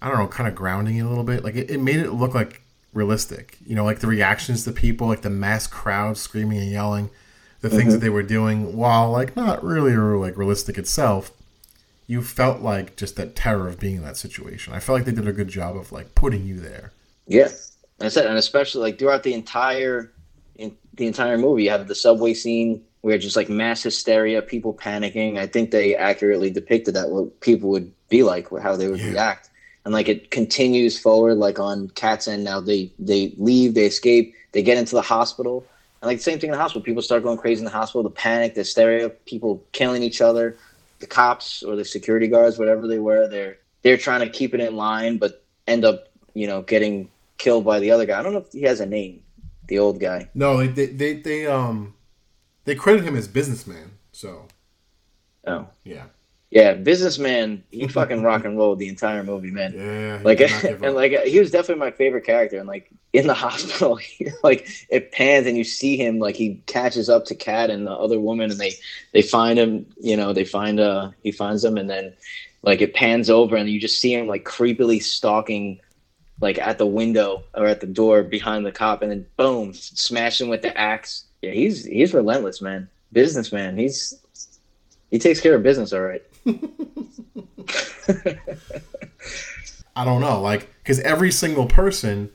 I 0.00 0.08
don't 0.08 0.18
know, 0.18 0.26
kind 0.26 0.48
of 0.48 0.54
grounding 0.54 0.96
it 0.96 1.02
a 1.02 1.08
little 1.08 1.24
bit. 1.24 1.44
Like 1.44 1.54
it, 1.54 1.70
it 1.70 1.80
made 1.80 2.00
it 2.00 2.10
look 2.10 2.34
like 2.34 2.62
realistic. 2.92 3.58
You 3.64 3.76
know, 3.76 3.84
like 3.84 4.00
the 4.00 4.08
reactions 4.08 4.64
to 4.64 4.72
people, 4.72 5.06
like 5.06 5.22
the 5.22 5.30
mass 5.30 5.66
crowd 5.66 6.16
screaming 6.16 6.58
and 6.58 6.70
yelling, 6.70 7.10
the 7.62 7.70
things 7.70 7.92
that 7.92 7.98
mm-hmm. 7.98 8.04
they 8.04 8.10
were 8.10 8.22
doing, 8.22 8.76
while 8.76 9.10
like 9.10 9.34
not 9.34 9.64
really 9.64 9.96
like 9.96 10.36
realistic 10.36 10.76
itself. 10.76 11.30
You 12.08 12.20
felt 12.20 12.60
like 12.60 12.96
just 12.96 13.16
that 13.16 13.34
terror 13.34 13.68
of 13.68 13.80
being 13.80 13.96
in 13.96 14.02
that 14.02 14.16
situation. 14.16 14.74
I 14.74 14.80
felt 14.80 14.98
like 14.98 15.06
they 15.06 15.12
did 15.12 15.26
a 15.28 15.32
good 15.32 15.48
job 15.48 15.76
of 15.76 15.92
like 15.92 16.14
putting 16.14 16.44
you 16.44 16.60
there. 16.60 16.92
Yeah, 17.26 17.48
I 18.00 18.08
said, 18.08 18.26
and 18.26 18.36
especially 18.36 18.82
like 18.82 18.98
throughout 18.98 19.22
the 19.22 19.32
entire 19.32 20.12
in 20.56 20.76
the 20.94 21.06
entire 21.06 21.38
movie, 21.38 21.64
you 21.64 21.70
have 21.70 21.88
the 21.88 21.94
subway 21.94 22.34
scene 22.34 22.82
where 23.02 23.18
just 23.18 23.36
like 23.36 23.48
mass 23.48 23.82
hysteria, 23.82 24.42
people 24.42 24.74
panicking. 24.74 25.38
I 25.38 25.46
think 25.46 25.70
they 25.70 25.94
accurately 25.94 26.50
depicted 26.50 26.94
that 26.94 27.10
what 27.10 27.40
people 27.40 27.70
would 27.70 27.92
be 28.08 28.22
like, 28.22 28.48
how 28.60 28.76
they 28.76 28.88
would 28.88 29.00
Yeah. 29.00 29.10
react, 29.10 29.50
and 29.84 29.94
like 29.94 30.08
it 30.08 30.30
continues 30.30 30.98
forward. 30.98 31.36
Like 31.36 31.60
on 31.60 31.88
Kat's 31.90 32.26
End 32.26 32.44
now, 32.44 32.60
they 32.60 32.90
they 32.98 33.32
leave, 33.38 33.74
they 33.74 33.86
escape, 33.86 34.34
they 34.50 34.62
get 34.62 34.76
into 34.78 34.96
the 34.96 35.02
hospital, 35.02 35.64
And 36.02 36.08
like 36.08 36.18
the 36.18 36.22
same 36.24 36.40
thing 36.40 36.48
in 36.50 36.52
the 36.52 36.60
hospital. 36.60 36.82
People 36.82 37.00
start 37.00 37.22
going 37.22 37.38
crazy 37.38 37.60
in 37.60 37.64
the 37.64 37.70
hospital. 37.70 38.02
The 38.02 38.10
panic, 38.10 38.54
the 38.54 38.60
hysteria, 38.60 39.08
people 39.08 39.64
killing 39.70 40.02
each 40.02 40.20
other. 40.20 40.56
The 40.98 41.06
cops 41.06 41.62
or 41.62 41.76
the 41.76 41.84
security 41.84 42.26
guards, 42.28 42.58
whatever 42.58 42.86
they 42.86 42.98
were, 42.98 43.28
they're 43.28 43.58
they're 43.82 43.96
trying 43.96 44.20
to 44.20 44.28
keep 44.28 44.54
it 44.54 44.60
in 44.60 44.76
line, 44.76 45.18
but 45.18 45.44
end 45.66 45.84
up, 45.84 46.08
you 46.34 46.46
know, 46.46 46.62
getting 46.62 47.08
killed 47.38 47.64
by 47.64 47.80
the 47.80 47.90
other 47.90 48.06
guy. 48.06 48.20
I 48.20 48.22
don't 48.22 48.32
know 48.32 48.40
if 48.40 48.52
he 48.52 48.62
has 48.62 48.80
a 48.80 48.86
name, 48.86 49.22
the 49.66 49.78
old 49.78 50.00
guy. 50.00 50.28
No, 50.34 50.58
they 50.58 50.68
they 50.68 50.86
they, 50.86 51.12
they 51.14 51.46
um 51.46 51.94
they 52.64 52.74
credit 52.74 53.04
him 53.04 53.16
as 53.16 53.26
businessman. 53.26 53.92
So 54.12 54.46
Oh, 55.46 55.66
yeah, 55.84 56.04
yeah, 56.52 56.74
businessman. 56.74 57.64
He 57.70 57.88
fucking 57.88 58.22
rock 58.30 58.44
and 58.44 58.58
rolled 58.58 58.78
the 58.78 58.88
entire 58.88 59.24
movie, 59.24 59.50
man. 59.50 59.72
yeah. 59.74 60.20
like 60.22 60.36
did 60.36 60.50
not 60.50 60.62
give 60.62 60.82
and 60.82 60.94
like 60.94 61.12
he 61.24 61.40
was 61.40 61.50
definitely 61.50 61.80
my 61.80 61.90
favorite 61.90 62.26
character 62.26 62.58
and 62.58 62.68
like 62.68 62.90
in 63.14 63.26
the 63.26 63.34
hospital 63.46 63.98
like 64.44 64.68
it 64.90 65.12
pans 65.12 65.46
and 65.46 65.56
you 65.56 65.64
see 65.64 65.96
him 65.96 66.18
like 66.18 66.36
he 66.36 66.62
catches 66.66 67.08
up 67.08 67.24
to 67.24 67.34
kat 67.34 67.70
and 67.70 67.86
the 67.86 67.90
other 67.90 68.20
woman 68.20 68.50
and 68.50 68.60
they 68.60 68.74
they 69.12 69.22
find 69.22 69.58
him 69.58 69.86
you 69.98 70.14
know 70.14 70.34
they 70.34 70.44
find 70.44 70.78
uh 70.78 71.10
he 71.22 71.32
finds 71.32 71.62
them 71.62 71.78
and 71.78 71.88
then 71.88 72.12
like 72.62 72.82
it 72.82 72.92
pans 72.92 73.30
over 73.30 73.56
and 73.56 73.70
you 73.70 73.80
just 73.80 73.98
see 73.98 74.12
him 74.12 74.26
like 74.26 74.44
creepily 74.44 75.02
stalking 75.02 75.80
like 76.42 76.58
at 76.58 76.76
the 76.76 76.86
window 76.86 77.42
or 77.54 77.66
at 77.66 77.80
the 77.80 77.86
door 77.86 78.22
behind 78.22 78.66
the 78.66 78.72
cop 78.72 79.00
and 79.00 79.10
then 79.10 79.26
boom 79.38 79.72
smash 79.72 80.38
him 80.38 80.48
with 80.48 80.60
the 80.60 80.76
axe 80.78 81.24
yeah 81.40 81.52
he's 81.52 81.86
he's 81.86 82.12
relentless 82.12 82.60
man 82.60 82.86
businessman 83.10 83.78
he's 83.78 84.18
he 85.10 85.18
takes 85.18 85.40
care 85.40 85.54
of 85.54 85.62
business 85.62 85.94
all 85.94 86.00
right 86.02 86.22
I 89.94 90.04
don't 90.04 90.20
know, 90.20 90.40
like 90.40 90.68
because 90.82 91.00
every 91.00 91.30
single 91.30 91.66
person 91.66 92.30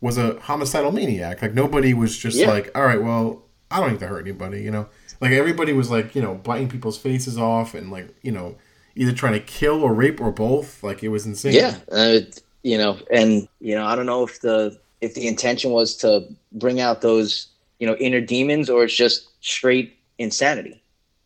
was 0.00 0.18
a 0.18 0.38
homicidal 0.40 0.92
maniac. 0.92 1.40
Like 1.42 1.54
nobody 1.54 1.94
was 1.94 2.16
just 2.18 2.36
Yeah. 2.36 2.48
like, 2.50 2.70
all 2.76 2.84
right, 2.84 3.02
well, 3.02 3.44
I 3.70 3.80
don't 3.80 3.92
need 3.92 4.00
to 4.00 4.06
hurt 4.06 4.26
anybody, 4.26 4.62
you 4.62 4.70
know. 4.70 4.88
Like 5.20 5.32
everybody 5.32 5.72
was 5.72 5.90
like, 5.90 6.14
you 6.14 6.20
know, 6.22 6.34
biting 6.34 6.68
people's 6.68 6.98
faces 6.98 7.38
off 7.38 7.74
and 7.74 7.90
like, 7.90 8.14
you 8.22 8.32
know, 8.32 8.56
either 8.96 9.12
trying 9.12 9.34
to 9.34 9.40
kill 9.40 9.82
or 9.82 9.94
rape 9.94 10.20
or 10.20 10.32
both. 10.32 10.82
Like 10.82 11.02
it 11.02 11.08
was 11.08 11.24
insane. 11.26 11.54
Yeah, 11.54 11.76
uh, 11.90 12.18
you 12.62 12.76
know, 12.76 12.98
and 13.10 13.48
you 13.60 13.74
know, 13.74 13.86
I 13.86 13.96
don't 13.96 14.06
know 14.06 14.24
if 14.24 14.40
the 14.40 14.78
if 15.00 15.14
the 15.14 15.26
intention 15.26 15.70
was 15.70 15.96
to 15.98 16.26
bring 16.52 16.80
out 16.80 17.00
those 17.00 17.46
you 17.78 17.86
know 17.86 17.94
inner 17.96 18.20
demons 18.20 18.68
or 18.68 18.84
it's 18.84 18.94
just 18.94 19.28
straight 19.40 19.96
insanity. 20.18 20.82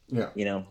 yeah. 0.08 0.28
You 0.34 0.44
know, 0.44 0.66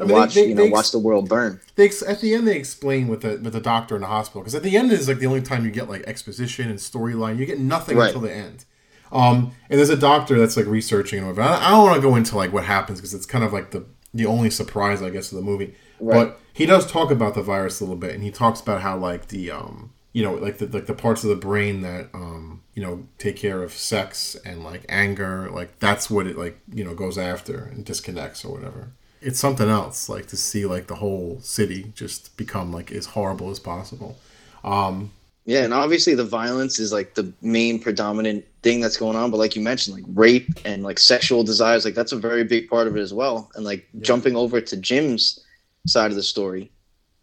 I 0.00 0.04
mean, 0.04 0.12
watch 0.12 0.34
they- 0.34 0.48
you 0.48 0.54
know 0.54 0.62
they- 0.64 0.70
watch 0.70 0.90
the 0.92 0.98
world 0.98 1.28
burn. 1.28 1.60
They 1.74 1.84
ex- 1.86 2.02
at 2.02 2.20
the 2.20 2.34
end 2.34 2.46
they 2.46 2.56
explain 2.56 3.08
with 3.08 3.22
the 3.22 3.40
with 3.42 3.52
the 3.52 3.60
doctor 3.60 3.94
in 3.96 4.02
the 4.02 4.06
hospital 4.08 4.42
because 4.42 4.54
at 4.54 4.62
the 4.62 4.76
end 4.76 4.92
is 4.92 5.08
like 5.08 5.18
the 5.18 5.26
only 5.26 5.42
time 5.42 5.64
you 5.64 5.70
get 5.70 5.88
like 5.88 6.02
exposition 6.06 6.70
and 6.70 6.78
storyline. 6.78 7.38
You 7.38 7.46
get 7.46 7.58
nothing 7.60 7.96
Right. 7.96 8.06
until 8.06 8.20
the 8.22 8.32
end. 8.32 8.64
Um, 9.10 9.52
and 9.70 9.78
there's 9.78 9.88
a 9.90 9.96
doctor 9.96 10.38
that's 10.38 10.56
like 10.56 10.66
researching 10.66 11.18
and 11.20 11.28
whatever. 11.28 11.48
I, 11.48 11.66
I 11.68 11.70
don't 11.70 11.82
want 11.84 11.96
to 11.96 12.02
go 12.02 12.14
into 12.14 12.36
like 12.36 12.52
what 12.52 12.64
happens 12.64 12.98
because 13.00 13.14
it's 13.14 13.26
kind 13.26 13.42
of 13.44 13.52
like 13.52 13.70
the 13.70 13.84
the 14.14 14.26
only 14.26 14.50
surprise 14.50 15.02
I 15.02 15.10
guess 15.10 15.32
of 15.32 15.36
the 15.36 15.44
movie. 15.44 15.74
Right. 16.00 16.14
But 16.28 16.40
he 16.52 16.66
does 16.66 16.86
talk 16.90 17.10
about 17.10 17.34
the 17.34 17.42
virus 17.42 17.80
a 17.80 17.84
little 17.84 17.96
bit, 17.96 18.14
and 18.14 18.22
he 18.22 18.30
talks 18.30 18.60
about 18.60 18.82
how 18.82 18.96
like 18.96 19.28
the 19.28 19.50
um 19.50 19.92
you 20.12 20.22
know 20.22 20.34
like 20.34 20.58
the 20.58 20.66
like 20.66 20.86
the 20.86 20.94
parts 20.94 21.24
of 21.24 21.30
the 21.30 21.36
brain 21.36 21.80
that 21.82 22.08
um 22.14 22.62
you 22.74 22.82
know 22.82 23.06
take 23.18 23.36
care 23.36 23.62
of 23.62 23.72
sex 23.72 24.36
and 24.44 24.62
like 24.64 24.84
anger 24.88 25.50
like 25.52 25.78
that's 25.80 26.08
what 26.10 26.26
it 26.26 26.36
like 26.38 26.58
you 26.72 26.84
know 26.84 26.94
goes 26.94 27.18
after 27.18 27.64
and 27.64 27.84
disconnects 27.84 28.44
or 28.44 28.52
whatever 28.52 28.92
it's 29.20 29.38
something 29.38 29.68
else 29.68 30.08
like 30.08 30.26
to 30.26 30.36
see 30.36 30.66
like 30.66 30.86
the 30.86 30.96
whole 30.96 31.38
city 31.40 31.92
just 31.94 32.36
become 32.36 32.72
like 32.72 32.92
as 32.92 33.06
horrible 33.06 33.50
as 33.50 33.58
possible 33.58 34.16
um 34.64 35.10
Yeah, 35.48 35.64
and 35.64 35.72
obviously 35.72 36.14
the 36.14 36.26
violence 36.26 36.78
is 36.78 36.92
like 36.92 37.14
the 37.14 37.32
main 37.40 37.80
predominant 37.80 38.44
thing 38.62 38.82
that's 38.82 38.98
going 38.98 39.16
on. 39.16 39.30
But 39.30 39.38
like 39.38 39.56
you 39.56 39.62
mentioned, 39.62 39.96
like 39.96 40.04
rape 40.14 40.50
and 40.66 40.82
like 40.82 40.98
sexual 40.98 41.42
desires, 41.42 41.86
like 41.86 41.94
that's 41.94 42.12
a 42.12 42.18
very 42.18 42.44
big 42.44 42.68
part 42.68 42.86
of 42.86 42.98
it 42.98 43.00
as 43.00 43.14
well. 43.14 43.50
And 43.54 43.64
like 43.64 43.88
jumping 44.02 44.36
over 44.36 44.60
to 44.60 44.76
Jim's 44.76 45.40
side 45.86 46.10
of 46.10 46.16
the 46.16 46.22
story, 46.22 46.70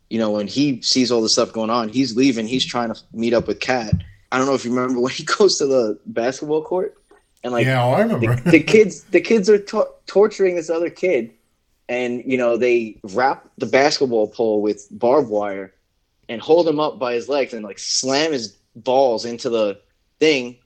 you 0.09 0.17
know, 0.17 0.31
when 0.31 0.47
he 0.47 0.81
sees 0.81 1.11
all 1.11 1.21
the 1.21 1.29
stuff 1.29 1.53
going 1.53 1.69
on, 1.69 1.87
he's 1.89 2.15
leaving. 2.15 2.47
He's 2.47 2.65
trying 2.65 2.91
to 2.91 2.99
meet 3.13 3.33
up 3.35 3.45
with 3.47 3.59
Kat. 3.59 3.93
I 4.31 4.39
don't 4.39 4.47
know 4.47 4.55
if 4.55 4.65
you 4.65 4.73
remember 4.73 4.99
when 5.05 5.13
he 5.13 5.23
goes 5.23 5.59
to 5.59 5.67
the 5.67 5.99
basketball 6.07 6.63
court 6.63 6.97
and 7.43 7.53
like 7.53 7.65
yeah 7.67 7.83
oh, 7.83 7.91
i 7.91 8.03
the, 8.03 8.15
remember 8.15 8.49
the 8.49 8.59
kids 8.59 9.03
the 9.11 9.21
kids 9.21 9.49
are 9.49 9.59
tor- 9.59 9.93
torturing 10.07 10.55
this 10.55 10.69
other 10.69 10.89
kid 10.89 11.31
and 11.87 12.23
you 12.25 12.37
know 12.37 12.57
they 12.57 12.99
wrap 13.03 13.47
the 13.57 13.65
basketball 13.65 14.27
pole 14.27 14.61
with 14.61 14.87
barbed 14.91 15.29
wire 15.29 15.73
and 16.27 16.41
hold 16.41 16.67
him 16.67 16.79
up 16.79 16.97
by 16.99 17.13
his 17.13 17.29
legs 17.29 17.53
and 17.53 17.63
like 17.63 17.79
slam 17.79 18.31
his 18.31 18.57
balls 18.75 19.25
into 19.25 19.49
the 19.49 19.79
thing. 20.19 20.57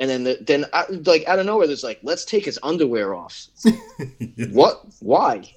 And 0.00 0.08
then 0.08 0.24
the, 0.24 0.38
then 0.40 0.64
uh, 0.72 0.84
like 1.06 1.26
out 1.26 1.38
of 1.38 1.46
nowhere 1.46 1.66
there's 1.66 1.84
like 1.84 2.00
let's 2.02 2.24
take 2.24 2.44
his 2.44 2.58
underwear 2.62 3.14
off. 3.14 3.46
What? 4.52 4.84
Why? 5.00 5.52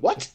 What? 0.00 0.30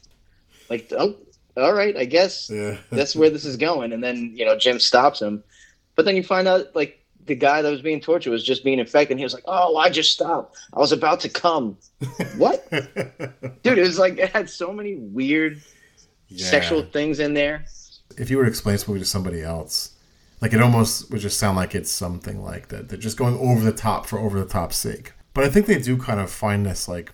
Like 0.69 0.91
oh, 0.97 1.15
all 1.57 1.73
right 1.73 1.97
i 1.97 2.05
guess 2.05 2.49
yeah. 2.49 2.77
that's 2.91 3.15
where 3.15 3.29
this 3.29 3.45
is 3.45 3.57
going. 3.57 3.93
And 3.93 4.03
then, 4.03 4.33
you 4.35 4.45
know, 4.45 4.57
Jim 4.57 4.79
stops 4.79 5.21
him. 5.21 5.43
But 5.95 6.05
then 6.05 6.15
you 6.15 6.23
find 6.23 6.47
out, 6.47 6.73
like, 6.75 7.00
the 7.25 7.35
guy 7.35 7.61
that 7.61 7.69
was 7.69 7.81
being 7.81 8.01
tortured 8.01 8.31
was 8.31 8.43
just 8.43 8.63
being 8.63 8.79
infected. 8.79 9.11
And 9.11 9.19
he 9.19 9.23
was 9.23 9.33
like, 9.33 9.43
oh, 9.47 9.77
I 9.77 9.89
just 9.89 10.11
stopped. 10.11 10.57
I 10.73 10.79
was 10.79 10.91
about 10.91 11.19
to 11.21 11.29
come. 11.29 11.77
what? 12.37 12.69
Dude, 13.63 13.77
it 13.77 13.81
was 13.81 13.99
like, 13.99 14.17
it 14.17 14.29
had 14.29 14.49
so 14.49 14.71
many 14.73 14.95
weird 14.95 15.61
Yeah. 16.29 16.45
sexual 16.47 16.83
things 16.83 17.19
in 17.19 17.33
there. 17.33 17.65
if 18.17 18.29
you 18.29 18.37
were 18.37 18.43
to 18.43 18.49
explain 18.49 18.73
this 18.73 18.87
movie 18.87 18.99
to 18.99 19.05
somebody 19.05 19.41
else, 19.41 19.91
like 20.41 20.53
it 20.53 20.61
almost 20.61 21.11
would 21.11 21.21
just 21.21 21.37
sound 21.37 21.55
like 21.57 21.75
it's 21.75 21.91
something 21.91 22.41
like 22.43 22.69
that. 22.69 22.89
They're 22.89 22.97
just 22.97 23.17
going 23.17 23.37
over 23.37 23.63
the 23.63 23.71
top 23.71 24.05
for 24.07 24.17
over 24.19 24.39
the 24.39 24.45
top's 24.45 24.77
sake. 24.77 25.13
But 25.33 25.43
I 25.43 25.49
think 25.49 25.65
they 25.67 25.79
do 25.79 25.97
kind 25.97 26.19
of 26.19 26.29
find 26.31 26.65
this 26.65 26.87
like 26.87 27.11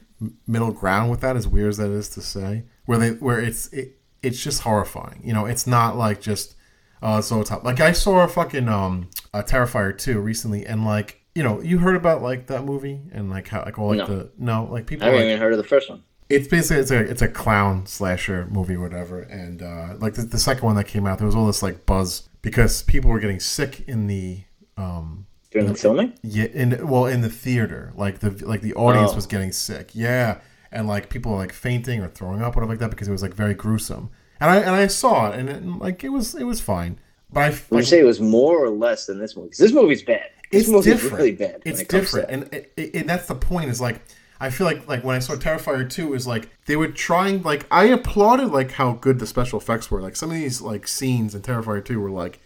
middle 0.47 0.71
ground 0.71 1.11
with 1.11 1.21
that, 1.21 1.35
as 1.35 1.47
weird 1.47 1.69
as 1.69 1.77
that 1.77 1.91
is 1.91 2.09
to 2.09 2.21
say, 2.21 2.63
where 2.85 2.97
they 2.97 3.09
where 3.11 3.39
it's 3.39 3.67
it, 3.73 3.99
it's 4.23 4.41
just 4.43 4.61
horrifying. 4.61 5.21
You 5.23 5.33
know, 5.33 5.45
it's 5.45 5.67
not 5.67 5.95
like 5.97 6.21
just 6.21 6.55
uh 7.01 7.21
so 7.21 7.43
top. 7.43 7.63
Like 7.63 7.79
I 7.79 7.91
saw 7.91 8.21
a 8.23 8.27
fucking 8.27 8.67
um 8.69 9.09
a 9.33 9.43
Terrifier 9.43 9.97
2 9.97 10.19
recently, 10.19 10.65
and 10.65 10.85
like 10.85 11.21
you 11.35 11.43
know 11.43 11.61
you 11.61 11.77
heard 11.79 11.95
about 11.95 12.21
like 12.21 12.47
that 12.47 12.63
movie 12.63 13.01
and 13.11 13.29
like 13.29 13.47
how 13.49 13.63
like 13.63 13.77
all 13.77 13.89
like 13.95 13.99
No. 13.99 14.05
the 14.07 14.31
no 14.37 14.65
like 14.71 14.87
people. 14.87 15.03
I 15.05 15.07
haven't 15.11 15.21
like, 15.21 15.29
even 15.29 15.41
heard 15.41 15.53
of 15.53 15.57
the 15.57 15.63
first 15.63 15.89
one. 15.89 16.03
it's 16.29 16.47
basically 16.47 16.81
it's 16.81 16.91
a 16.91 16.99
it's 16.99 17.21
a 17.21 17.27
clown 17.27 17.85
slasher 17.85 18.47
movie 18.49 18.75
or 18.75 18.81
whatever 18.81 19.21
and 19.21 19.61
uh 19.61 19.93
like 19.99 20.15
the, 20.15 20.23
the 20.23 20.37
second 20.39 20.63
one 20.65 20.75
that 20.75 20.85
came 20.87 21.05
out 21.07 21.17
there 21.19 21.25
was 21.27 21.35
all 21.35 21.45
this 21.47 21.61
like 21.63 21.85
buzz 21.85 22.27
because 22.41 22.81
people 22.83 23.09
were 23.11 23.19
getting 23.19 23.39
sick 23.39 23.87
in 23.87 24.07
the 24.07 24.41
um 24.77 25.25
During 25.51 25.67
the 25.67 25.75
filming? 25.75 26.13
yeah 26.23 26.45
in 26.45 26.85
well 26.87 27.05
in 27.05 27.21
the 27.21 27.29
theater 27.29 27.93
like 27.95 28.19
the 28.19 28.31
like 28.45 28.61
the 28.61 28.73
audience 28.73 29.11
Oh. 29.11 29.15
was 29.15 29.25
getting 29.27 29.51
sick 29.53 29.91
yeah 29.93 30.39
and 30.71 30.85
like 30.87 31.09
people 31.09 31.31
were 31.31 31.37
like 31.37 31.53
fainting 31.53 32.01
or 32.01 32.09
throwing 32.09 32.41
up 32.41 32.55
whatever 32.55 32.73
like 32.73 32.79
that 32.79 32.89
because 32.89 33.07
it 33.07 33.11
was 33.11 33.21
like 33.21 33.33
very 33.33 33.53
gruesome 33.53 34.09
and 34.39 34.49
i 34.49 34.57
and 34.57 34.71
i 34.75 34.87
saw 34.87 35.29
it 35.31 35.39
and 35.39 35.49
it, 35.49 35.63
like 35.79 36.03
it 36.03 36.09
was 36.09 36.35
it 36.35 36.43
was 36.43 36.59
fine 36.61 36.99
but 37.31 37.43
i 37.43 37.49
Would 37.49 37.61
like, 37.71 37.83
say 37.85 37.99
it 37.99 38.03
was 38.05 38.19
more 38.21 38.63
or 38.63 38.69
less 38.69 39.05
than 39.05 39.19
this 39.19 39.35
movie? 39.35 39.49
'Cause 39.49 39.57
this 39.57 39.73
movie's 39.73 40.03
bad. 40.03 40.29
This 40.51 40.61
it's 40.63 40.69
movie's 40.71 40.85
different. 40.93 41.15
really 41.17 41.31
bad. 41.33 41.61
It's 41.65 41.81
it 41.81 41.89
different, 41.89 42.29
and 42.29 42.43
it, 42.53 42.71
it, 42.77 42.95
and 42.95 43.09
that's 43.09 43.27
the 43.27 43.35
point. 43.35 43.69
Is 43.69 43.81
like 43.81 43.99
I 44.39 44.49
feel 44.49 44.65
like 44.65 44.87
like 44.87 45.03
when 45.03 45.13
I 45.15 45.19
saw 45.19 45.33
Terrifier 45.35 45.89
two 45.89 46.13
is 46.13 46.25
like 46.25 46.49
they 46.67 46.77
were 46.77 46.87
trying 46.87 47.43
like 47.43 47.65
I 47.69 47.85
applauded 47.87 48.47
like 48.53 48.71
how 48.71 48.93
good 48.93 49.19
the 49.19 49.27
special 49.27 49.59
effects 49.59 49.91
were. 49.91 50.01
Like 50.01 50.15
some 50.15 50.29
of 50.29 50.37
these 50.37 50.61
like 50.61 50.87
scenes 50.87 51.35
in 51.35 51.41
Terrifier 51.41 51.83
two 51.83 51.99
were 51.99 52.09
like 52.11 52.39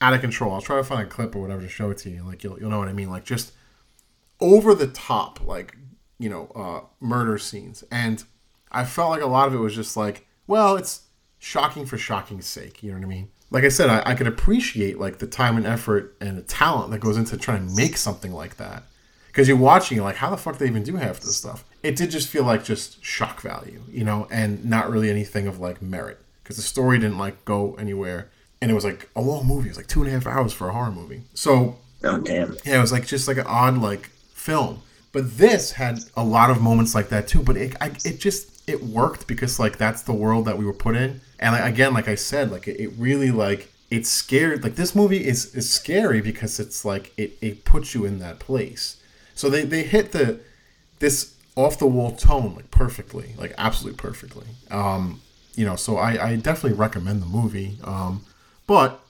out 0.00 0.14
of 0.14 0.22
control. 0.22 0.54
I'll 0.54 0.62
try 0.62 0.76
to 0.78 0.82
find 0.84 1.02
a 1.06 1.10
clip 1.10 1.36
or 1.36 1.40
whatever 1.42 1.60
to 1.60 1.68
show 1.68 1.90
it 1.90 1.98
to 1.98 2.10
you. 2.10 2.22
Like 2.24 2.42
you'll 2.42 2.58
you'll 2.58 2.70
know 2.70 2.78
what 2.78 2.88
I 2.88 2.94
mean. 2.94 3.10
Like 3.10 3.24
just 3.24 3.52
over 4.40 4.74
the 4.74 4.86
top 4.86 5.44
like 5.44 5.76
you 6.18 6.30
know 6.30 6.50
uh, 6.54 6.86
murder 7.04 7.36
scenes, 7.36 7.84
and 7.90 8.24
I 8.70 8.86
felt 8.86 9.10
like 9.10 9.20
a 9.20 9.26
lot 9.26 9.46
of 9.46 9.52
it 9.54 9.58
was 9.58 9.74
just 9.74 9.94
like 9.94 10.26
well 10.46 10.76
it's 10.76 11.02
shocking 11.42 11.84
for 11.84 11.98
shocking's 11.98 12.46
sake. 12.46 12.82
You 12.82 12.92
know 12.92 12.98
what 12.98 13.04
I 13.04 13.08
mean? 13.08 13.28
Like 13.50 13.64
I 13.64 13.68
said, 13.68 13.90
I, 13.90 14.02
I 14.06 14.14
could 14.14 14.28
appreciate 14.28 14.98
like 14.98 15.18
the 15.18 15.26
time 15.26 15.56
and 15.56 15.66
effort 15.66 16.16
and 16.20 16.38
the 16.38 16.42
talent 16.42 16.90
that 16.92 17.00
goes 17.00 17.16
into 17.16 17.36
trying 17.36 17.66
to 17.68 17.74
make 17.74 17.96
something 17.96 18.32
like 18.32 18.56
that. 18.56 18.84
Because 19.26 19.48
you're 19.48 19.56
watching, 19.56 19.96
you're 19.96 20.04
like, 20.04 20.16
how 20.16 20.30
the 20.30 20.36
fuck 20.36 20.54
do 20.54 20.60
they 20.60 20.70
even 20.70 20.82
do 20.84 20.96
half 20.96 21.20
this 21.20 21.36
stuff? 21.36 21.64
It 21.82 21.96
did 21.96 22.10
just 22.10 22.28
feel 22.28 22.44
like 22.44 22.64
just 22.64 23.02
shock 23.04 23.40
value, 23.40 23.80
you 23.90 24.04
know, 24.04 24.28
and 24.30 24.64
not 24.64 24.90
really 24.90 25.10
anything 25.10 25.46
of 25.48 25.58
like 25.58 25.82
merit. 25.82 26.18
Because 26.42 26.56
the 26.56 26.62
story 26.62 26.98
didn't 26.98 27.18
like 27.18 27.44
go 27.44 27.74
anywhere, 27.74 28.28
and 28.60 28.70
it 28.70 28.74
was 28.74 28.84
like 28.84 29.08
a 29.16 29.20
long 29.20 29.46
movie. 29.46 29.68
It 29.68 29.70
was 29.70 29.76
like 29.78 29.86
two 29.88 30.00
and 30.02 30.08
a 30.08 30.12
half 30.12 30.26
hours 30.26 30.52
for 30.52 30.68
a 30.68 30.72
horror 30.72 30.92
movie. 30.92 31.22
So 31.34 31.78
Oh, 32.04 32.18
damn. 32.18 32.56
yeah, 32.64 32.78
it 32.78 32.80
was 32.80 32.92
like 32.92 33.06
just 33.06 33.26
like 33.26 33.38
an 33.38 33.46
odd 33.46 33.78
like 33.78 34.06
film. 34.34 34.82
But 35.12 35.36
this 35.38 35.72
had 35.72 35.98
a 36.16 36.24
lot 36.24 36.50
of 36.50 36.60
moments 36.62 36.94
like 36.94 37.08
that 37.08 37.26
too. 37.28 37.42
But 37.42 37.56
it, 37.56 37.74
I, 37.80 37.86
it 38.04 38.18
just 38.20 38.68
it 38.68 38.82
worked 38.82 39.26
because 39.26 39.58
like 39.58 39.78
that's 39.78 40.02
the 40.02 40.12
world 40.14 40.44
that 40.44 40.58
we 40.58 40.64
were 40.66 40.72
put 40.74 40.94
in. 40.96 41.20
And 41.42 41.54
like, 41.54 41.72
again, 41.72 41.92
like 41.92 42.08
I 42.08 42.14
said, 42.14 42.50
like 42.50 42.68
it, 42.68 42.80
it 42.80 42.92
really 42.96 43.30
like 43.30 43.68
it's 43.90 44.08
scared. 44.08 44.62
Like 44.62 44.76
this 44.76 44.94
movie 44.94 45.26
is 45.26 45.54
is 45.54 45.68
scary 45.70 46.20
because 46.20 46.58
it's 46.60 46.84
like 46.84 47.12
it 47.16 47.32
it 47.40 47.64
puts 47.64 47.94
you 47.94 48.04
in 48.04 48.18
that 48.20 48.38
place. 48.38 48.96
So 49.34 49.50
they 49.50 49.64
they 49.64 49.82
hit 49.82 50.12
the 50.12 50.40
this 51.00 51.34
off 51.56 51.78
the 51.78 51.86
wall 51.86 52.12
tone 52.12 52.54
like 52.54 52.70
perfectly, 52.70 53.34
like 53.36 53.52
absolutely 53.58 53.98
perfectly. 53.98 54.46
Um, 54.70 55.20
you 55.54 55.64
know, 55.66 55.76
so 55.76 55.96
I 55.98 56.28
I 56.28 56.36
definitely 56.36 56.78
recommend 56.78 57.20
the 57.20 57.26
movie. 57.26 57.76
Um, 57.84 58.24
but 58.66 59.00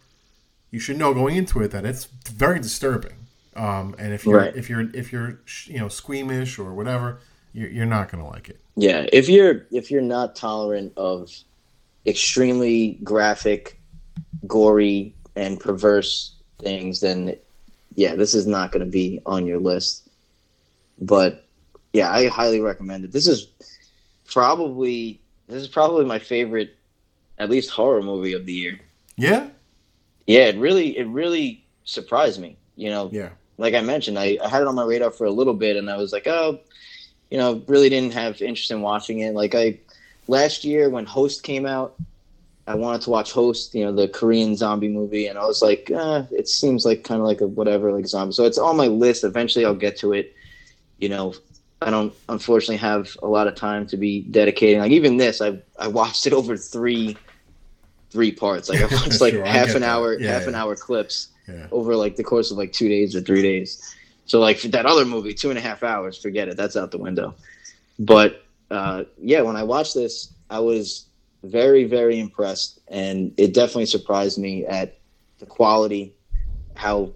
you 0.70 0.80
should 0.80 0.96
know 0.98 1.12
going 1.14 1.36
into 1.36 1.60
it 1.60 1.70
that 1.72 1.84
it's 1.84 2.06
very 2.30 2.58
disturbing. 2.58 3.14
Um, 3.54 3.94
and 3.98 4.14
if 4.14 4.24
you're 4.24 4.38
Right. 4.38 4.56
if 4.56 4.70
you're 4.70 4.88
if 4.94 5.12
you're 5.12 5.38
you 5.66 5.78
know 5.78 5.88
squeamish 5.88 6.58
or 6.58 6.72
whatever, 6.72 7.18
you're, 7.52 7.68
you're 7.68 7.86
not 7.86 8.10
gonna 8.10 8.26
like 8.26 8.48
it. 8.48 8.58
Yeah, 8.74 9.06
if 9.12 9.28
you're 9.28 9.66
if 9.70 9.90
you're 9.90 10.00
not 10.00 10.34
tolerant 10.34 10.94
of 10.96 11.30
extremely 12.06 12.98
graphic, 13.02 13.80
gory, 14.46 15.14
and 15.36 15.58
perverse 15.58 16.34
things, 16.58 17.00
then 17.00 17.36
yeah, 17.94 18.14
this 18.14 18.34
is 18.34 18.46
not 18.46 18.72
going 18.72 18.84
to 18.84 18.90
be 18.90 19.20
on 19.26 19.46
your 19.46 19.58
list. 19.58 20.08
But 21.00 21.44
yeah, 21.92 22.10
I 22.10 22.28
highly 22.28 22.60
recommend 22.60 23.04
it. 23.04 23.12
This 23.12 23.26
is 23.26 23.48
probably 24.26 25.20
this 25.48 25.62
is 25.62 25.68
probably 25.68 26.04
my 26.04 26.18
favorite, 26.18 26.76
at 27.38 27.50
least 27.50 27.70
horror 27.70 28.02
movie 28.02 28.32
of 28.32 28.46
the 28.46 28.52
year. 28.52 28.80
Yeah, 29.16 29.48
Yeah, 30.26 30.46
it 30.46 30.56
really 30.56 30.96
it 30.96 31.06
really 31.08 31.64
surprised 31.84 32.40
me. 32.40 32.56
You 32.76 32.90
know, 32.90 33.10
yeah, 33.12 33.30
like 33.58 33.74
I 33.74 33.80
mentioned, 33.80 34.18
I, 34.18 34.38
I 34.42 34.48
had 34.48 34.62
it 34.62 34.68
on 34.68 34.74
my 34.74 34.84
radar 34.84 35.10
for 35.10 35.26
a 35.26 35.30
little 35.30 35.54
bit, 35.54 35.76
and 35.76 35.90
I 35.90 35.96
was 35.96 36.12
like, 36.12 36.26
oh, 36.26 36.60
you 37.30 37.38
know, 37.38 37.62
really 37.66 37.88
didn't 37.88 38.12
have 38.12 38.40
interest 38.40 38.70
in 38.70 38.80
watching 38.82 39.20
it. 39.20 39.34
Like 39.34 39.54
I 39.54 39.78
last 40.32 40.64
year 40.64 40.88
when 40.90 41.04
Host 41.04 41.42
came 41.42 41.66
out, 41.66 41.94
I 42.66 42.74
wanted 42.74 43.02
to 43.02 43.10
watch 43.10 43.32
Host, 43.32 43.74
you 43.74 43.84
know, 43.84 43.92
the 43.92 44.08
Korean 44.08 44.56
zombie 44.56 44.88
movie, 44.88 45.26
and 45.26 45.38
I 45.38 45.44
was 45.44 45.60
like, 45.62 45.90
eh, 45.90 46.22
it 46.30 46.48
seems 46.48 46.84
like 46.84 47.04
kind 47.04 47.20
of 47.20 47.26
like 47.26 47.40
a 47.40 47.46
whatever, 47.46 47.92
like 47.92 48.06
zombie. 48.06 48.32
So 48.32 48.44
it's 48.44 48.58
on 48.58 48.76
my 48.76 48.86
list. 48.86 49.24
Eventually, 49.24 49.64
I'll 49.64 49.74
get 49.86 49.96
to 49.98 50.12
it. 50.12 50.34
You 50.98 51.08
know, 51.08 51.34
I 51.80 51.90
don't 51.90 52.12
unfortunately 52.28 52.76
have 52.78 53.16
a 53.22 53.26
lot 53.26 53.46
of 53.48 53.54
time 53.56 53.86
to 53.88 53.96
be 53.96 54.22
dedicating. 54.22 54.80
Like 54.80 54.92
even 54.92 55.16
this, 55.16 55.40
I 55.40 55.58
I 55.78 55.88
watched 55.88 56.26
it 56.26 56.32
over 56.32 56.56
three 56.56 57.16
three 58.10 58.30
parts. 58.32 58.68
Like 58.68 58.80
I 58.80 58.86
watched 58.94 59.20
like 59.20 59.34
Sure, 59.34 59.44
half 59.44 59.74
an 59.74 59.82
hour, 59.82 60.18
Yeah, 60.18 60.32
half 60.32 60.42
yeah. 60.42 60.48
an 60.50 60.54
hour 60.54 60.76
clips 60.76 61.28
yeah. 61.48 61.66
over 61.72 61.96
like 61.96 62.16
the 62.16 62.24
course 62.24 62.50
of 62.52 62.56
like 62.58 62.72
two 62.72 62.88
days 62.88 63.16
or 63.16 63.20
three 63.22 63.42
days. 63.42 63.94
So 64.26 64.38
like 64.38 64.58
for 64.58 64.68
that 64.68 64.86
other 64.86 65.04
movie, 65.04 65.34
two 65.34 65.50
and 65.50 65.58
a 65.58 65.62
half 65.62 65.82
hours, 65.82 66.16
forget 66.16 66.48
it. 66.48 66.56
That's 66.56 66.76
out 66.76 66.90
the 66.92 66.98
window. 66.98 67.34
But 67.98 68.41
uh, 68.72 69.04
yeah, 69.18 69.42
when 69.42 69.56
I 69.56 69.62
watched 69.62 69.94
this, 69.94 70.32
I 70.50 70.60
was 70.60 71.06
very, 71.42 71.84
very 71.84 72.18
impressed, 72.18 72.80
and 72.88 73.32
it 73.36 73.54
definitely 73.54 73.86
surprised 73.86 74.38
me 74.38 74.64
at 74.64 74.98
the 75.38 75.46
quality, 75.46 76.14
how 76.74 77.12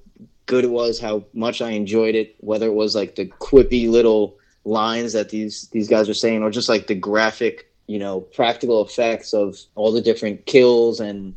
good 0.47 0.65
it 0.65 0.71
was, 0.71 1.01
how 1.01 1.25
much 1.33 1.63
I 1.63 1.71
enjoyed 1.71 2.15
it. 2.15 2.37
Whether 2.41 2.67
it 2.67 2.75
was 2.75 2.95
like 2.95 3.15
the 3.15 3.27
quippy 3.27 3.89
little 3.89 4.39
lines 4.65 5.13
that 5.13 5.31
these 5.31 5.69
these 5.69 5.89
guys 5.89 6.09
were 6.09 6.15
saying, 6.15 6.43
or 6.43 6.51
just 6.51 6.69
like 6.69 6.87
the 6.87 6.95
graphic, 6.95 7.73
you 7.87 7.99
know, 7.99 8.21
practical 8.21 8.85
effects 8.85 9.33
of 9.33 9.59
all 9.75 9.93
the 9.93 10.03
different 10.03 10.47
kills 10.47 11.01
and 11.01 11.35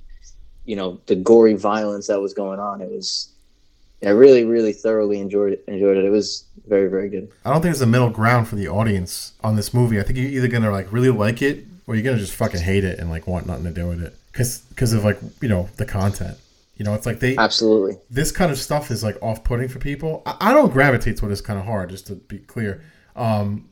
you 0.65 0.75
know 0.75 0.99
the 1.07 1.15
gory 1.15 1.55
violence 1.55 2.07
that 2.07 2.21
was 2.21 2.33
going 2.33 2.59
on. 2.59 2.81
It 2.81 2.89
was 2.89 3.29
I 4.03 4.09
really, 4.09 4.45
really 4.45 4.73
thoroughly 4.73 5.19
enjoyed 5.19 5.53
it. 5.53 5.63
Enjoyed 5.67 5.97
it. 5.97 6.05
It 6.05 6.09
was 6.09 6.45
very, 6.67 6.89
very 6.89 7.09
good. 7.09 7.31
I 7.43 7.49
don't 7.51 7.61
think 7.61 7.73
there's 7.73 7.81
a 7.81 7.87
middle 7.87 8.09
ground 8.09 8.47
for 8.47 8.55
the 8.55 8.67
audience 8.67 9.33
on 9.43 9.55
this 9.55 9.73
movie. 9.73 9.99
I 9.99 10.03
think 10.03 10.17
you're 10.17 10.29
either 10.29 10.47
gonna 10.47 10.71
like 10.71 10.91
really 10.91 11.09
like 11.09 11.41
it 11.41 11.65
or 11.87 11.95
you're 11.95 12.03
gonna 12.03 12.17
just 12.17 12.33
fucking 12.33 12.61
hate 12.61 12.83
it 12.83 12.99
and 12.99 13.09
like 13.09 13.27
want 13.27 13.47
nothing 13.47 13.65
to 13.65 13.71
do 13.71 13.87
with 13.87 14.01
it 14.01 14.15
because 14.31 14.59
because 14.69 14.93
of 14.93 15.03
like 15.03 15.19
you 15.41 15.49
know 15.49 15.69
the 15.77 15.85
content. 15.85 16.37
You 16.77 16.85
know, 16.85 16.93
it's 16.93 17.05
like 17.05 17.19
they 17.19 17.35
Absolutely. 17.35 17.97
this 18.09 18.31
kind 18.31 18.53
of 18.53 18.57
stuff 18.57 18.89
is 18.89 19.03
like 19.03 19.17
off-putting 19.21 19.67
for 19.67 19.79
people. 19.79 20.23
I, 20.25 20.37
I 20.39 20.53
don't 20.53 20.71
gravitate 20.71 21.17
toward 21.17 21.29
this 21.29 21.41
kind 21.41 21.59
of 21.59 21.65
hard, 21.65 21.89
just 21.89 22.07
to 22.07 22.15
be 22.15 22.39
clear. 22.39 22.81
Um, 23.17 23.67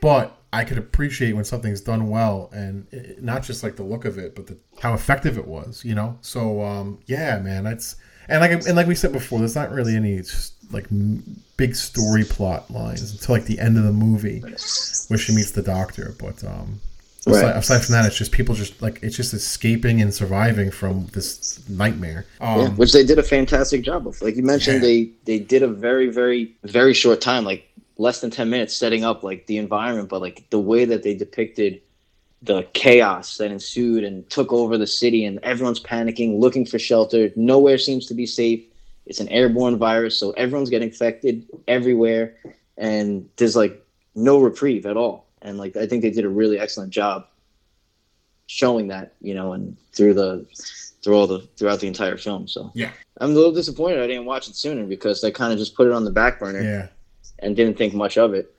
but 0.00 0.38
I 0.52 0.64
could 0.64 0.78
appreciate 0.78 1.32
when 1.32 1.44
something's 1.44 1.80
done 1.80 2.08
well, 2.08 2.48
and 2.52 2.86
it, 2.92 3.20
not 3.20 3.42
just 3.42 3.64
like 3.64 3.74
the 3.74 3.82
look 3.82 4.04
of 4.04 4.16
it, 4.16 4.36
but 4.36 4.46
the, 4.46 4.56
how 4.80 4.94
effective 4.94 5.36
it 5.36 5.46
was. 5.48 5.84
You 5.84 5.96
know, 5.96 6.18
so 6.20 6.62
um, 6.62 7.00
yeah, 7.06 7.40
man, 7.40 7.64
that's 7.64 7.96
and 8.28 8.40
like 8.40 8.50
and 8.50 8.76
like 8.76 8.86
we 8.86 8.94
said 8.94 9.12
before, 9.12 9.38
there's 9.38 9.54
not 9.54 9.70
really 9.70 9.94
any 9.96 10.22
like 10.72 10.86
big 11.56 11.74
story 11.76 12.24
plot 12.24 12.70
lines 12.70 13.12
until 13.12 13.34
like 13.34 13.44
the 13.44 13.58
end 13.58 13.78
of 13.78 13.84
the 13.84 13.92
movie 13.92 14.40
where 14.40 15.18
she 15.18 15.34
meets 15.34 15.52
the 15.52 15.62
doctor. 15.62 16.14
But 16.18 16.42
um, 16.44 16.80
aside, 17.26 17.56
aside 17.56 17.84
from 17.84 17.92
that, 17.92 18.06
it's 18.06 18.16
just 18.18 18.32
people 18.32 18.54
just 18.54 18.80
like 18.82 18.98
it's 19.02 19.16
just 19.16 19.32
escaping 19.32 20.00
and 20.02 20.12
surviving 20.12 20.70
from 20.70 21.06
this 21.12 21.66
nightmare. 21.68 22.26
Um, 22.40 22.60
yeah, 22.60 22.68
which 22.70 22.92
they 22.92 23.04
did 23.04 23.18
a 23.18 23.22
fantastic 23.22 23.82
job 23.82 24.06
of. 24.06 24.20
Like 24.22 24.36
you 24.36 24.42
mentioned, 24.42 24.76
Yeah. 24.82 24.88
they 24.88 25.10
they 25.24 25.38
did 25.38 25.62
a 25.62 25.68
very, 25.68 26.08
very, 26.10 26.54
very 26.64 26.94
short 26.94 27.20
time, 27.20 27.44
like 27.44 27.68
less 27.98 28.20
than 28.20 28.30
ten 28.30 28.50
minutes, 28.50 28.74
setting 28.74 29.04
up 29.04 29.22
like 29.22 29.46
the 29.46 29.58
environment, 29.58 30.08
but 30.08 30.20
like 30.20 30.44
the 30.50 30.60
way 30.60 30.84
that 30.84 31.02
they 31.02 31.14
depicted 31.14 31.80
the 32.42 32.62
chaos 32.74 33.38
that 33.38 33.50
ensued 33.50 34.04
and 34.04 34.28
took 34.30 34.52
over 34.52 34.76
the 34.78 34.86
city, 34.86 35.24
and 35.24 35.38
everyone's 35.42 35.80
panicking, 35.80 36.38
looking 36.38 36.66
for 36.66 36.78
shelter. 36.78 37.30
Nowhere 37.36 37.78
seems 37.78 38.06
to 38.06 38.14
be 38.14 38.26
safe. 38.26 38.64
It's 39.06 39.20
an 39.20 39.28
airborne 39.28 39.78
virus, 39.78 40.18
so 40.18 40.32
everyone's 40.32 40.70
getting 40.70 40.88
infected 40.88 41.46
everywhere, 41.68 42.36
and 42.76 43.28
there's 43.36 43.56
like 43.56 43.84
no 44.14 44.38
reprieve 44.38 44.86
at 44.86 44.96
all. 44.96 45.26
And 45.42 45.58
like 45.58 45.76
I 45.76 45.86
think 45.86 46.02
they 46.02 46.10
did 46.10 46.24
a 46.24 46.28
really 46.28 46.58
excellent 46.58 46.90
job 46.90 47.26
showing 48.46 48.88
that, 48.88 49.14
you 49.20 49.34
know, 49.34 49.52
and 49.52 49.76
through 49.92 50.14
the 50.14 50.46
through 51.02 51.14
all 51.14 51.26
the 51.26 51.40
throughout 51.56 51.80
the 51.80 51.86
entire 51.86 52.16
film. 52.16 52.48
So 52.48 52.70
Yeah. 52.74 52.90
I'm 53.20 53.30
a 53.30 53.34
little 53.34 53.52
disappointed 53.52 54.00
I 54.00 54.06
didn't 54.06 54.24
watch 54.24 54.48
it 54.48 54.56
sooner 54.56 54.84
because 54.84 55.22
I 55.22 55.30
kind 55.30 55.52
of 55.52 55.58
just 55.58 55.74
put 55.74 55.86
it 55.86 55.92
on 55.92 56.04
the 56.04 56.10
back 56.10 56.40
burner 56.40 56.62
yeah. 56.62 56.88
and 57.38 57.54
didn't 57.54 57.78
think 57.78 57.94
much 57.94 58.18
of 58.18 58.34
it. 58.34 58.52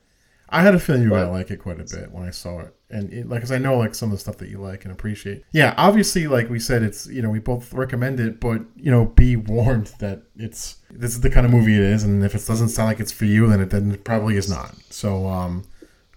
I 0.50 0.62
had 0.62 0.74
a 0.76 0.80
feeling 0.80 1.04
you 1.04 1.10
But- 1.10 1.22
gonna 1.26 1.32
like 1.32 1.52
it 1.52 1.58
quite 1.58 1.80
a 1.80 1.84
bit 1.84 2.12
when 2.12 2.24
I 2.24 2.30
saw 2.32 2.60
it, 2.60 2.74
and 2.90 3.12
it, 3.12 3.28
like, 3.28 3.42
cause 3.42 3.52
I 3.52 3.58
know 3.58 3.78
like 3.78 3.94
some 3.96 4.10
of 4.10 4.18
the 4.18 4.20
stuff 4.20 4.38
that 4.38 4.50
you 4.50 4.60
like 4.60 4.86
and 4.86 4.94
appreciate. 4.94 5.44
Yeah, 5.52 5.74
obviously, 5.78 6.28
like 6.28 6.50
we 6.50 6.60
said, 6.60 6.84
it's 6.84 7.06
you 7.08 7.22
know 7.22 7.30
we 7.30 7.40
both 7.40 7.74
recommend 7.74 8.20
it, 8.20 8.40
but 8.40 8.62
you 8.76 8.90
know 8.92 9.06
be 9.06 9.36
warned 9.36 9.92
that 10.00 10.22
it's 10.38 10.78
this 10.90 11.12
is 11.12 11.22
the 11.22 11.30
kind 11.30 11.46
of 11.46 11.52
movie 11.52 11.76
it 11.76 11.82
is, 11.82 12.04
and 12.04 12.24
if 12.24 12.34
it 12.34 12.46
doesn't 12.48 12.70
sound 12.70 12.88
like 12.88 13.00
it's 13.00 13.12
for 13.12 13.26
you, 13.26 13.48
then 13.48 13.60
it 13.62 13.70
then 13.72 13.92
it 13.92 14.04
probably 14.04 14.38
is 14.38 14.50
not. 14.50 14.74
So, 14.90 15.28
um, 15.28 15.64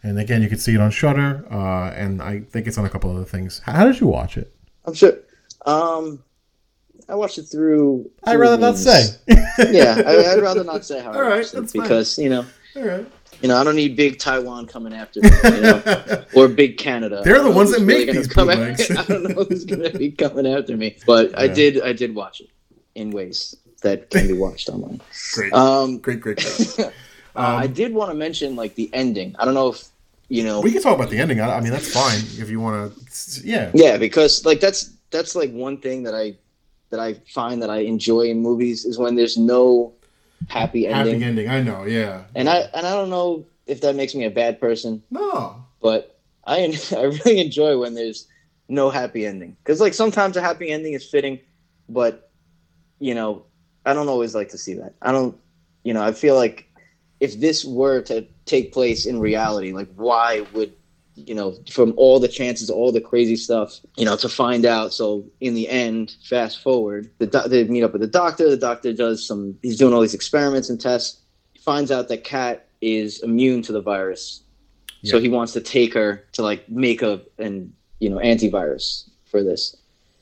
and 0.02 0.18
again, 0.18 0.42
you 0.42 0.48
can 0.48 0.58
see 0.58 0.74
it 0.74 0.80
on 0.80 0.90
Shudder, 0.90 1.44
uh, 1.50 1.90
and 1.90 2.22
I 2.22 2.40
think 2.40 2.66
it's 2.68 2.78
on 2.78 2.84
a 2.84 2.88
couple 2.88 3.10
other 3.14 3.24
things. 3.24 3.60
How 3.64 3.84
did 3.84 4.00
you 4.00 4.06
watch 4.06 4.36
it? 4.38 4.54
I'm 4.84 4.94
sure. 4.94 5.14
Um, 5.66 6.22
I 7.08 7.16
watched 7.16 7.38
it 7.38 7.42
through. 7.44 8.08
I'd 8.24 8.36
rather 8.36 8.56
not 8.56 8.78
say. 8.78 9.06
yeah, 9.58 10.00
I, 10.06 10.32
I'd 10.32 10.40
rather 10.40 10.62
not 10.72 10.84
say 10.84 11.00
how 11.02 11.10
All 11.12 11.18
I 11.18 11.20
right, 11.22 11.36
watched 11.38 11.54
it 11.54 11.70
fine. 11.70 11.82
because 11.82 12.16
you 12.18 12.28
know, 12.30 12.46
All 12.76 12.82
right. 12.84 13.06
You 13.42 13.48
know, 13.48 13.56
I 13.56 13.64
don't 13.64 13.76
need 13.76 13.96
big 13.96 14.18
Taiwan 14.18 14.66
coming 14.66 14.92
after 14.92 15.20
me, 15.20 15.30
you 15.44 15.60
know, 15.60 16.24
or 16.34 16.48
big 16.48 16.76
Canada. 16.76 17.22
They're 17.24 17.42
the 17.42 17.50
ones 17.50 17.72
that 17.72 17.80
really 17.80 18.06
make 18.06 18.14
these 18.14 18.26
come. 18.26 18.50
After, 18.50 18.98
I 18.98 19.04
don't 19.04 19.22
know 19.22 19.44
who's 19.44 19.64
going 19.64 19.82
to 19.90 19.98
be 19.98 20.10
coming 20.24 20.46
after 20.46 20.76
me, 20.76 20.96
but 21.06 21.36
I 21.38 21.48
did. 21.48 21.80
I 21.82 21.92
did 21.92 22.14
watch 22.14 22.40
it 22.40 22.50
in 22.94 23.10
ways 23.10 23.56
that 23.82 24.10
can 24.10 24.26
be 24.26 24.34
watched 24.34 24.68
online. 24.68 25.00
Great. 25.32 25.52
Um, 25.52 25.98
great. 25.98 26.20
Great. 26.20 26.38
Great. 26.38 26.78
uh, 26.78 26.90
I 27.34 27.66
did 27.66 27.94
want 27.94 28.10
to 28.10 28.16
mention 28.16 28.56
like 28.56 28.74
the 28.74 28.90
ending. 28.92 29.34
I 29.38 29.44
don't 29.44 29.54
know 29.54 29.68
if 29.68 29.88
you 30.28 30.44
know. 30.44 30.60
we 30.60 30.72
can 30.72 30.82
talk 30.82 30.96
about 30.96 31.10
the 31.10 31.18
ending. 31.18 31.40
I, 31.40 31.56
I 31.56 31.60
mean, 31.60 31.72
that's 31.72 31.92
fine 31.92 32.18
if 32.42 32.50
you 32.50 32.60
want 32.60 32.94
to. 32.94 33.46
Yeah. 33.46 33.70
Yeah, 33.74 33.96
because 33.96 34.44
like 34.44 34.60
that's 34.60 34.92
that's 35.10 35.34
like 35.34 35.50
one 35.52 35.78
thing 35.78 36.02
that 36.02 36.14
I 36.14 36.36
that 36.90 37.00
I 37.00 37.14
find 37.32 37.62
that 37.62 37.70
I 37.70 37.78
enjoy 37.78 38.22
in 38.22 38.40
movies 38.40 38.84
is 38.84 38.98
when 38.98 39.14
there's 39.14 39.38
no 39.38 39.94
happy 40.48 40.86
ending. 40.86 41.20
Happy 41.20 41.24
ending. 41.24 41.48
I 41.48 41.62
know. 41.62 41.84
Yeah. 41.84 42.24
And 42.34 42.48
I 42.48 42.58
and 42.74 42.86
I 42.86 42.92
don't 42.92 43.10
know 43.10 43.46
if 43.66 43.80
that 43.82 43.94
makes 43.96 44.14
me 44.14 44.24
a 44.24 44.30
bad 44.30 44.60
person, 44.60 45.02
No. 45.10 45.64
but 45.80 46.18
I 46.46 46.76
I 46.96 47.02
really 47.04 47.40
enjoy 47.40 47.78
when 47.78 47.94
there's 47.94 48.26
no 48.68 48.90
happy 48.90 49.26
ending 49.26 49.56
because 49.62 49.80
like 49.80 49.94
sometimes 49.94 50.36
a 50.36 50.40
happy 50.40 50.70
ending 50.70 50.92
is 50.92 51.08
fitting, 51.08 51.40
but 51.88 52.30
you 52.98 53.14
know 53.14 53.44
I 53.84 53.94
don't 53.94 54.08
always 54.08 54.34
like 54.34 54.50
to 54.50 54.58
see 54.58 54.74
that. 54.74 54.94
I 55.02 55.12
don't 55.12 55.36
you 55.84 55.94
know 55.94 56.02
I 56.02 56.12
feel 56.12 56.34
like 56.36 56.66
if 57.20 57.38
this 57.38 57.64
were 57.64 58.00
to 58.02 58.26
take 58.46 58.72
place 58.72 59.06
in 59.06 59.20
reality, 59.20 59.72
like 59.72 59.88
why 59.94 60.46
would 60.54 60.72
you 61.26 61.34
know 61.34 61.56
from 61.70 61.94
all 61.96 62.18
the 62.20 62.28
chances, 62.28 62.70
all 62.70 62.92
the 62.92 63.00
crazy 63.00 63.36
stuff, 63.36 63.80
you 63.96 64.04
know, 64.04 64.16
to 64.16 64.28
find 64.28 64.64
out. 64.64 64.92
So 64.92 65.24
in 65.40 65.54
the 65.54 65.68
end, 65.68 66.16
fast 66.28 66.62
forward, 66.62 67.10
the 67.18 67.26
doc- 67.26 67.46
they 67.46 67.64
meet 67.64 67.82
up 67.82 67.92
with 67.92 68.02
the 68.02 68.08
doctor. 68.08 68.48
The 68.48 68.56
doctor 68.56 68.92
does 68.92 69.26
some. 69.26 69.58
He's 69.62 69.78
doing 69.78 69.94
all 69.94 70.00
these 70.00 70.14
experiments 70.14 70.70
and 70.70 70.80
tests. 70.80 71.20
He 71.52 71.60
finds 71.60 71.90
out 71.90 72.08
that 72.08 72.24
Kat 72.24 72.66
is 72.80 73.22
immune 73.22 73.62
to 73.62 73.72
the 73.72 73.82
virus, 73.82 74.42
so 75.04 75.18
he 75.18 75.28
wants 75.28 75.52
to 75.54 75.60
take 75.60 75.94
her 75.94 76.24
to 76.32 76.42
like 76.42 76.68
make 76.68 77.02
a 77.02 77.20
an 77.38 77.72
you 77.98 78.10
know 78.10 78.18
antivirus 78.18 79.08
for 79.30 79.42
this. 79.42 79.76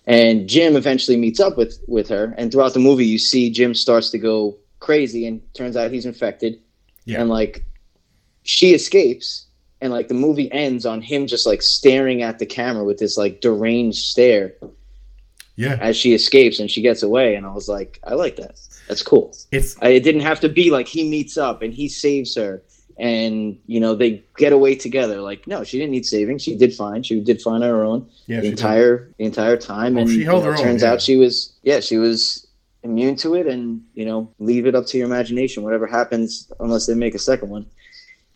And 0.07 0.49
Jim 0.49 0.75
eventually 0.75 1.19
meets 1.19 1.39
up 1.39 1.57
with 1.57 1.79
with 1.87 2.09
her, 2.09 2.35
and 2.39 2.51
throughout 2.51 2.73
the 2.73 2.81
movie, 2.81 3.07
you 3.07 3.19
see 3.19 3.51
Jim 3.51 3.75
starts 3.75 4.11
to 4.11 4.19
go 4.19 4.57
crazy, 4.81 5.27
and 5.27 5.43
turns 5.55 5.77
out 5.77 5.91
he's 5.91 6.07
infected. 6.07 6.61
Yeah. 7.05 7.21
And 7.21 7.31
like, 7.31 7.65
she 8.43 8.75
escapes, 8.75 9.47
and 9.81 9.93
like 9.93 10.09
the 10.09 10.15
movie 10.15 10.51
ends 10.53 10.85
on 10.87 11.01
him 11.03 11.27
just 11.27 11.47
like 11.47 11.63
staring 11.63 12.23
at 12.23 12.39
the 12.39 12.47
camera 12.47 12.85
with 12.85 12.99
this 12.99 13.17
like 13.17 13.41
deranged 13.41 14.05
stare 14.05 14.55
Yeah. 15.57 15.77
as 15.81 15.97
she 15.97 16.15
escapes 16.15 16.59
and 16.61 16.71
she 16.71 16.83
gets 16.83 17.03
away. 17.03 17.35
And 17.37 17.47
I 17.47 17.53
was 17.53 17.69
like, 17.69 18.01
I 18.05 18.15
like 18.15 18.37
that. 18.37 18.59
That's 18.89 19.03
cool. 19.03 19.37
It's 19.53 19.77
I, 19.83 19.89
it 19.91 20.01
didn't 20.03 20.23
have 20.23 20.41
to 20.41 20.49
be 20.49 20.71
like 20.71 20.89
he 20.89 21.09
meets 21.09 21.37
up 21.37 21.63
and 21.63 21.73
he 21.75 21.89
saves 21.89 22.35
her 22.37 22.63
and 22.99 23.57
you 23.67 23.79
know 23.79 23.95
they 23.95 24.25
get 24.37 24.53
away 24.53 24.75
together. 24.75 25.21
Like 25.21 25.47
no, 25.47 25.63
she 25.63 25.79
didn't 25.79 25.93
need 25.93 26.07
saving. 26.07 26.39
She 26.39 26.57
did 26.57 26.75
fine. 26.75 27.03
She 27.03 27.21
did 27.21 27.41
fine 27.41 27.63
on 27.63 27.69
her 27.69 27.85
own 27.85 28.09
yeah. 28.27 28.37
the 28.41 28.47
she 28.47 28.51
did. 28.51 28.59
entire 28.59 29.15
the 29.19 29.25
entire 29.25 29.57
time. 29.57 29.97
Oh, 29.97 30.01
and 30.01 30.11
she 30.11 30.25
held 30.25 30.43
you 30.45 30.51
know, 30.51 30.57
her 30.57 30.59
own, 30.59 30.65
turns 30.65 30.83
yeah. 30.83 30.93
out 30.93 31.03
she 31.03 31.17
was 31.17 31.53
yeah 31.63 31.81
she 31.81 31.99
was 31.99 32.47
immune 32.83 33.17
to 33.17 33.35
it 33.35 33.47
and 33.47 33.83
you 33.95 34.05
know 34.07 34.33
leave 34.39 34.65
it 34.67 34.75
up 34.75 34.87
to 34.87 34.97
your 34.99 35.07
imagination 35.07 35.63
whatever 35.65 35.87
happens 35.87 36.51
unless 36.61 36.87
they 36.87 36.95
make 36.95 37.15
a 37.15 37.19
second 37.19 37.51
one 37.51 37.67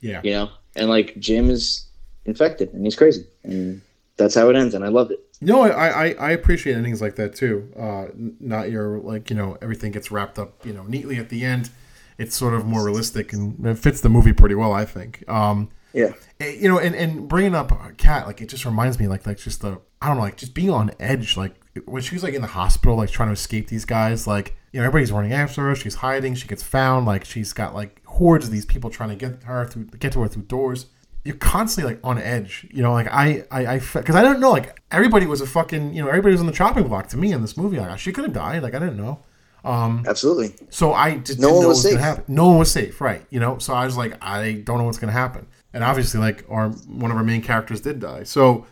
Yeah. 0.00 0.20
you 0.24 0.32
know 0.32 0.50
and 0.76 0.88
like 0.88 1.18
jim 1.18 1.50
is 1.50 1.86
infected 2.24 2.72
and 2.72 2.84
he's 2.84 2.96
crazy 2.96 3.24
and 3.44 3.82
that's 4.16 4.34
how 4.34 4.48
it 4.48 4.56
ends 4.56 4.74
and 4.74 4.84
i 4.84 4.88
loved 4.88 5.10
it 5.10 5.20
No, 5.40 5.62
I, 5.62 5.88
I, 5.88 6.14
I 6.28 6.30
appreciate 6.30 6.76
endings 6.76 7.02
like 7.02 7.16
that 7.16 7.34
too. 7.34 7.68
Uh, 7.76 8.06
not 8.38 8.70
your 8.70 9.00
like 9.00 9.28
you 9.28 9.34
know 9.34 9.58
everything 9.60 9.90
gets 9.90 10.12
wrapped 10.12 10.38
up 10.38 10.64
you 10.64 10.72
know 10.72 10.84
neatly 10.84 11.16
at 11.18 11.30
the 11.30 11.44
end. 11.44 11.70
It's 12.16 12.36
sort 12.36 12.54
of 12.54 12.64
more 12.64 12.84
realistic 12.84 13.32
and 13.32 13.66
it 13.66 13.76
fits 13.76 14.00
the 14.00 14.08
movie 14.08 14.32
pretty 14.32 14.54
well, 14.54 14.72
I 14.72 14.84
think. 14.84 15.24
Um, 15.28 15.70
yeah 15.92 16.12
eh, 16.38 16.54
you 16.60 16.68
know, 16.68 16.78
and, 16.78 16.94
and 16.94 17.26
bringing 17.28 17.56
up 17.56 17.72
Kat, 17.98 18.28
like 18.28 18.40
it 18.40 18.48
just 18.50 18.64
reminds 18.64 19.00
me 19.00 19.08
like 19.08 19.26
like 19.26 19.38
just 19.38 19.62
the 19.62 19.80
I 20.00 20.06
don't 20.06 20.18
know 20.18 20.22
like 20.22 20.36
just 20.36 20.54
being 20.54 20.70
on 20.70 20.92
edge 21.00 21.36
like 21.36 21.54
when 21.86 22.02
she 22.02 22.14
was 22.14 22.22
like 22.22 22.34
in 22.34 22.42
the 22.42 22.54
hospital 22.60 22.96
like 22.96 23.10
trying 23.10 23.30
to 23.30 23.32
escape 23.34 23.66
these 23.66 23.84
guys 23.84 24.28
like 24.28 24.54
you 24.72 24.80
know 24.80 24.86
everybody's 24.86 25.12
running 25.12 25.32
after 25.32 25.62
her. 25.62 25.74
She's 25.74 25.96
hiding. 25.96 26.34
She 26.34 26.48
gets 26.48 26.62
found. 26.62 27.06
Like 27.06 27.24
she's 27.24 27.52
got 27.52 27.74
like 27.74 28.04
hordes 28.06 28.46
of 28.46 28.52
these 28.52 28.64
people 28.64 28.90
trying 28.90 29.10
to 29.10 29.16
get 29.16 29.42
her 29.44 29.66
through 29.66 29.84
get 29.84 30.12
to 30.12 30.20
her 30.20 30.28
through 30.28 30.44
doors. 30.44 30.86
You're 31.24 31.36
constantly 31.36 31.94
like 31.94 32.00
on 32.02 32.18
edge 32.18 32.66
you 32.70 32.82
know? 32.82 32.92
Like 32.92 33.06
I 33.08 33.44
I 33.50 33.66
I 33.74 33.78
because 33.78 34.16
I 34.16 34.22
don't 34.22 34.40
know 34.40 34.50
like 34.50 34.80
everybody 34.90 35.26
was 35.26 35.40
a 35.40 35.46
fucking 35.46 35.94
you 35.94 36.02
know 36.02 36.08
everybody 36.08 36.32
was 36.32 36.40
on 36.40 36.46
the 36.46 36.52
chopping 36.52 36.88
block 36.88 37.08
to 37.08 37.16
me 37.16 37.32
in 37.32 37.42
this 37.42 37.56
movie. 37.56 37.78
Like 37.78 37.98
she 37.98 38.12
could 38.12 38.24
have 38.24 38.32
died. 38.32 38.62
Like 38.62 38.74
I 38.74 38.78
didn't 38.78 38.96
know. 38.96 39.20
Um 39.64 40.04
absolutely. 40.08 40.54
so 40.70 40.92
I 40.92 41.18
just 41.18 41.38
No 41.38 41.48
one 41.48 41.56
was 41.58 41.84
what 41.84 41.92
was 41.92 42.00
gonna 42.00 42.16
safe. 42.16 42.28
No 42.28 42.48
one 42.48 42.58
was 42.58 42.70
safe, 42.70 43.00
right? 43.00 43.24
You 43.30 43.40
know, 43.40 43.58
so 43.58 43.74
I 43.74 43.84
was 43.84 43.96
like, 43.96 44.16
I 44.22 44.62
don't 44.64 44.78
know 44.78 44.84
what's 44.84 44.98
gonna 44.98 45.12
happen. 45.12 45.46
And 45.74 45.82
obviously, 45.84 46.20
like 46.20 46.44
our 46.48 46.70
one 46.70 47.10
of 47.10 47.16
our 47.16 47.24
main 47.24 47.42
characters 47.42 47.80
did 47.80 48.00
die. 48.00 48.24
So, 48.24 48.66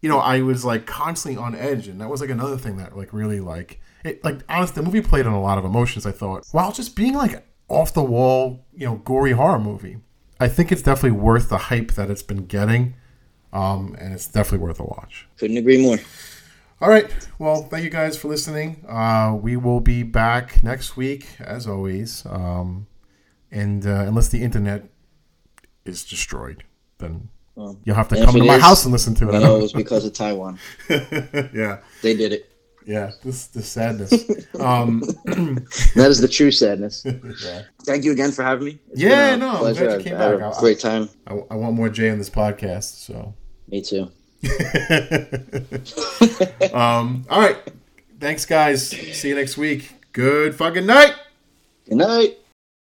you 0.00 0.08
know, 0.08 0.18
I 0.18 0.40
was 0.40 0.64
like 0.64 0.86
constantly 0.86 1.42
on 1.42 1.54
edge, 1.54 1.88
and 1.88 2.00
that 2.00 2.08
was 2.08 2.20
like 2.20 2.30
another 2.30 2.56
thing 2.56 2.76
that 2.78 2.96
like 2.96 3.12
really 3.12 3.40
like 3.40 3.80
it. 4.04 4.24
Like 4.24 4.40
honestly, 4.48 4.76
the 4.76 4.82
movie 4.82 5.00
played 5.00 5.26
on 5.26 5.32
a 5.32 5.40
lot 5.40 5.58
of 5.58 5.64
emotions. 5.64 6.06
I 6.06 6.12
thought, 6.12 6.46
while 6.52 6.72
just 6.72 6.96
being 6.96 7.14
like 7.14 7.44
off 7.68 7.94
the 7.94 8.02
wall, 8.02 8.64
you 8.74 8.86
know, 8.86 8.96
gory 8.96 9.32
horror 9.32 9.58
movie. 9.58 9.98
I 10.38 10.48
think 10.48 10.72
it's 10.72 10.82
definitely 10.82 11.18
worth 11.18 11.48
the 11.48 11.58
hype 11.58 11.92
that 11.92 12.10
it's 12.10 12.22
been 12.22 12.46
getting, 12.46 12.94
um, 13.52 13.96
and 13.98 14.12
it's 14.12 14.26
definitely 14.26 14.66
worth 14.66 14.80
a 14.80 14.84
watch. 14.84 15.28
couldn't 15.38 15.56
agree 15.56 15.80
more 15.80 15.98
All 16.80 16.88
right. 16.88 17.08
Well, 17.38 17.62
thank 17.62 17.84
you 17.84 17.90
guys 17.90 18.16
for 18.16 18.28
listening. 18.28 18.84
Uh, 18.88 19.38
we 19.40 19.56
will 19.56 19.80
be 19.80 20.02
back 20.02 20.62
next 20.64 20.96
week, 20.96 21.28
as 21.38 21.68
always. 21.68 22.26
Um, 22.26 22.88
and 23.52 23.86
uh, 23.86 24.04
unless 24.06 24.28
the 24.30 24.42
internet 24.42 24.88
is 25.84 26.04
destroyed, 26.04 26.64
then 26.98 27.28
you'll 27.84 27.96
have 27.96 28.08
to 28.08 28.16
come 28.24 28.34
to 28.34 28.44
my 28.44 28.56
is, 28.56 28.62
house 28.62 28.84
and 28.84 28.92
listen 28.92 29.14
to 29.14 29.28
it 29.28 29.34
it. 29.34 29.62
was 29.62 29.74
because 29.74 30.06
of 30.06 30.12
taiwan 30.14 30.58
yeah, 30.88 31.80
they 32.00 32.16
did 32.16 32.32
it 32.32 32.50
yeah. 32.86 33.10
This 33.22 33.46
the 33.48 33.62
sadness. 33.62 34.12
um, 34.60 35.00
that 35.24 36.06
is 36.10 36.20
the 36.20 36.28
true 36.28 36.50
sadness 36.50 37.04
yeah. 37.44 37.62
thank 37.84 38.04
you 38.04 38.12
again 38.12 38.30
for 38.32 38.42
having 38.42 38.64
me 38.66 38.78
It's 38.90 39.00
Yeah, 39.00 39.30
been 39.30 39.42
a 39.42 39.46
no, 39.46 39.50
I'm 39.52 39.56
pleasure. 39.58 39.84
glad 39.86 39.98
you 39.98 40.04
came 40.04 40.14
I've 40.14 40.38
back. 40.38 40.54
a 40.54 40.56
I- 40.56 40.60
great 40.60 40.80
time 40.80 41.08
I, 41.26 41.34
I 41.50 41.54
want 41.56 41.74
more 41.74 41.88
Jay 41.88 42.10
on 42.10 42.18
this 42.18 42.30
podcast. 42.30 43.04
So. 43.04 43.34
me 43.68 43.82
too 43.82 44.10
um, 46.74 47.24
all 47.30 47.40
right. 47.40 47.56
Thanks, 48.18 48.44
guys. 48.44 48.88
See 48.88 49.28
you 49.28 49.34
next 49.34 49.56
week. 49.56 49.92
Good 50.12 50.54
fucking 50.54 50.86
night. 50.86 51.14
good 51.88 51.98
night 51.98 52.38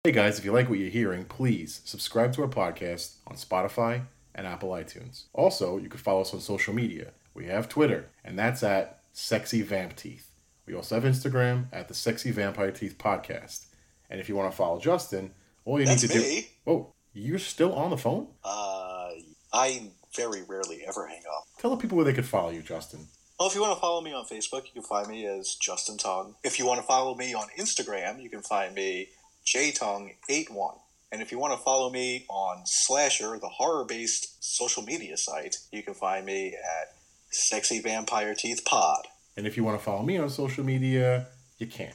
Hey 0.04 0.12
guys, 0.12 0.38
if 0.38 0.44
you 0.44 0.52
like 0.52 0.68
what 0.68 0.78
you're 0.78 0.90
hearing, 0.90 1.24
please 1.24 1.80
subscribe 1.85 2.33
to 2.35 2.42
our 2.42 2.48
podcast 2.48 3.14
on 3.26 3.37
Spotify 3.37 4.02
and 4.35 4.46
Apple 4.46 4.70
iTunes. 4.70 5.24
Also, 5.33 5.78
you 5.78 5.88
can 5.88 5.98
follow 5.98 6.20
us 6.20 6.35
on 6.35 6.40
social 6.40 6.74
media. 6.74 7.12
We 7.33 7.46
have 7.46 7.70
Twitter, 7.70 8.11
and 8.22 8.38
that's 8.38 8.62
at 8.62 9.00
Sexy 9.14 9.62
Vamp 9.62 9.96
Teeth. 9.96 10.29
We 10.66 10.74
also 10.74 10.96
have 10.96 11.05
Instagram 11.05 11.66
at 11.72 11.88
the 11.88 11.94
Sexy 11.94 12.31
Vampire 12.31 12.72
Teeth 12.72 12.98
Podcast. 12.98 13.66
And 14.11 14.20
if 14.20 14.29
you 14.29 14.35
want 14.35 14.50
to 14.50 14.57
follow 14.57 14.79
Justin, 14.79 15.31
all 15.64 15.81
you 15.81 15.87
That's 15.87 16.03
need 16.03 16.11
to 16.11 16.18
me. 16.18 16.40
do. 16.40 16.70
Oh, 16.70 16.92
you're 17.14 17.38
still 17.38 17.72
on 17.74 17.90
the 17.90 17.96
phone? 17.96 18.27
Uh, 18.44 19.11
I 19.53 19.90
very 20.16 20.42
rarely 20.42 20.85
ever 20.87 21.07
hang 21.07 21.22
up. 21.37 21.44
Tell 21.59 21.70
the 21.70 21.77
people 21.77 21.96
where 21.96 22.05
they 22.05 22.12
could 22.12 22.27
follow 22.27 22.50
you, 22.50 22.61
Justin. 22.61 23.07
Well, 23.38 23.48
if 23.48 23.55
you 23.55 23.61
want 23.61 23.74
to 23.74 23.81
follow 23.81 24.00
me 24.00 24.12
on 24.12 24.24
Facebook, 24.24 24.64
you 24.66 24.72
can 24.74 24.83
find 24.83 25.09
me 25.09 25.27
as 25.27 25.55
Justin 25.55 25.96
Tong. 25.96 26.35
If 26.44 26.59
you 26.59 26.66
want 26.66 26.81
to 26.81 26.87
follow 26.87 27.14
me 27.14 27.35
on 27.35 27.46
Instagram, 27.59 28.22
you 28.22 28.29
can 28.31 28.42
find 28.42 28.74
me 28.74 29.09
jtong81. 29.46 30.79
And 31.12 31.22
if 31.22 31.31
you 31.31 31.38
want 31.38 31.53
to 31.57 31.64
follow 31.64 31.90
me 31.90 32.27
on 32.29 32.62
Slasher, 32.64 33.38
the 33.38 33.48
horror-based 33.48 34.42
social 34.42 34.83
media 34.83 35.16
site, 35.16 35.59
you 35.70 35.83
can 35.83 35.94
find 35.94 36.27
me 36.27 36.55
at 36.55 36.94
Sexy 37.34 37.80
Vampire 37.80 38.34
Teeth 38.34 38.64
Pod. 38.64 39.08
And 39.36 39.46
if 39.46 39.56
you 39.56 39.64
want 39.64 39.78
to 39.78 39.84
follow 39.84 40.02
me 40.02 40.16
on 40.16 40.30
social 40.30 40.64
media, 40.64 41.26
you 41.58 41.66
can. 41.66 41.92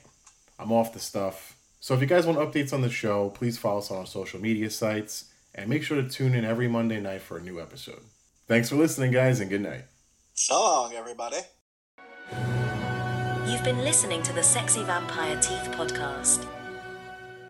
I'm 0.59 0.71
off 0.71 0.93
the 0.93 0.99
stuff. 0.99 1.55
So 1.79 1.93
if 1.93 2.01
you 2.01 2.07
guys 2.07 2.25
want 2.25 2.39
updates 2.39 2.73
on 2.73 2.81
the 2.81 2.89
show, 2.89 3.29
please 3.29 3.57
follow 3.57 3.79
us 3.79 3.89
on 3.89 3.97
our 3.97 4.05
social 4.05 4.41
media 4.41 4.69
sites 4.69 5.31
and 5.55 5.69
make 5.69 5.83
sure 5.83 6.01
to 6.01 6.09
tune 6.09 6.35
in 6.35 6.43
every 6.43 6.67
Monday 6.67 6.99
night 6.99 7.21
for 7.21 7.37
a 7.37 7.41
new 7.41 7.61
episode. 7.61 8.01
Thanks 8.47 8.69
for 8.69 8.75
listening, 8.75 9.11
guys, 9.11 9.39
and 9.39 9.49
good 9.49 9.61
night. 9.61 9.85
So 10.33 10.55
long, 10.55 10.93
everybody. 10.93 11.37
You've 13.47 13.63
been 13.63 13.79
listening 13.79 14.21
to 14.23 14.33
the 14.33 14.43
Sexy 14.43 14.83
Vampire 14.83 15.39
Teeth 15.39 15.71
podcast. 15.71 16.45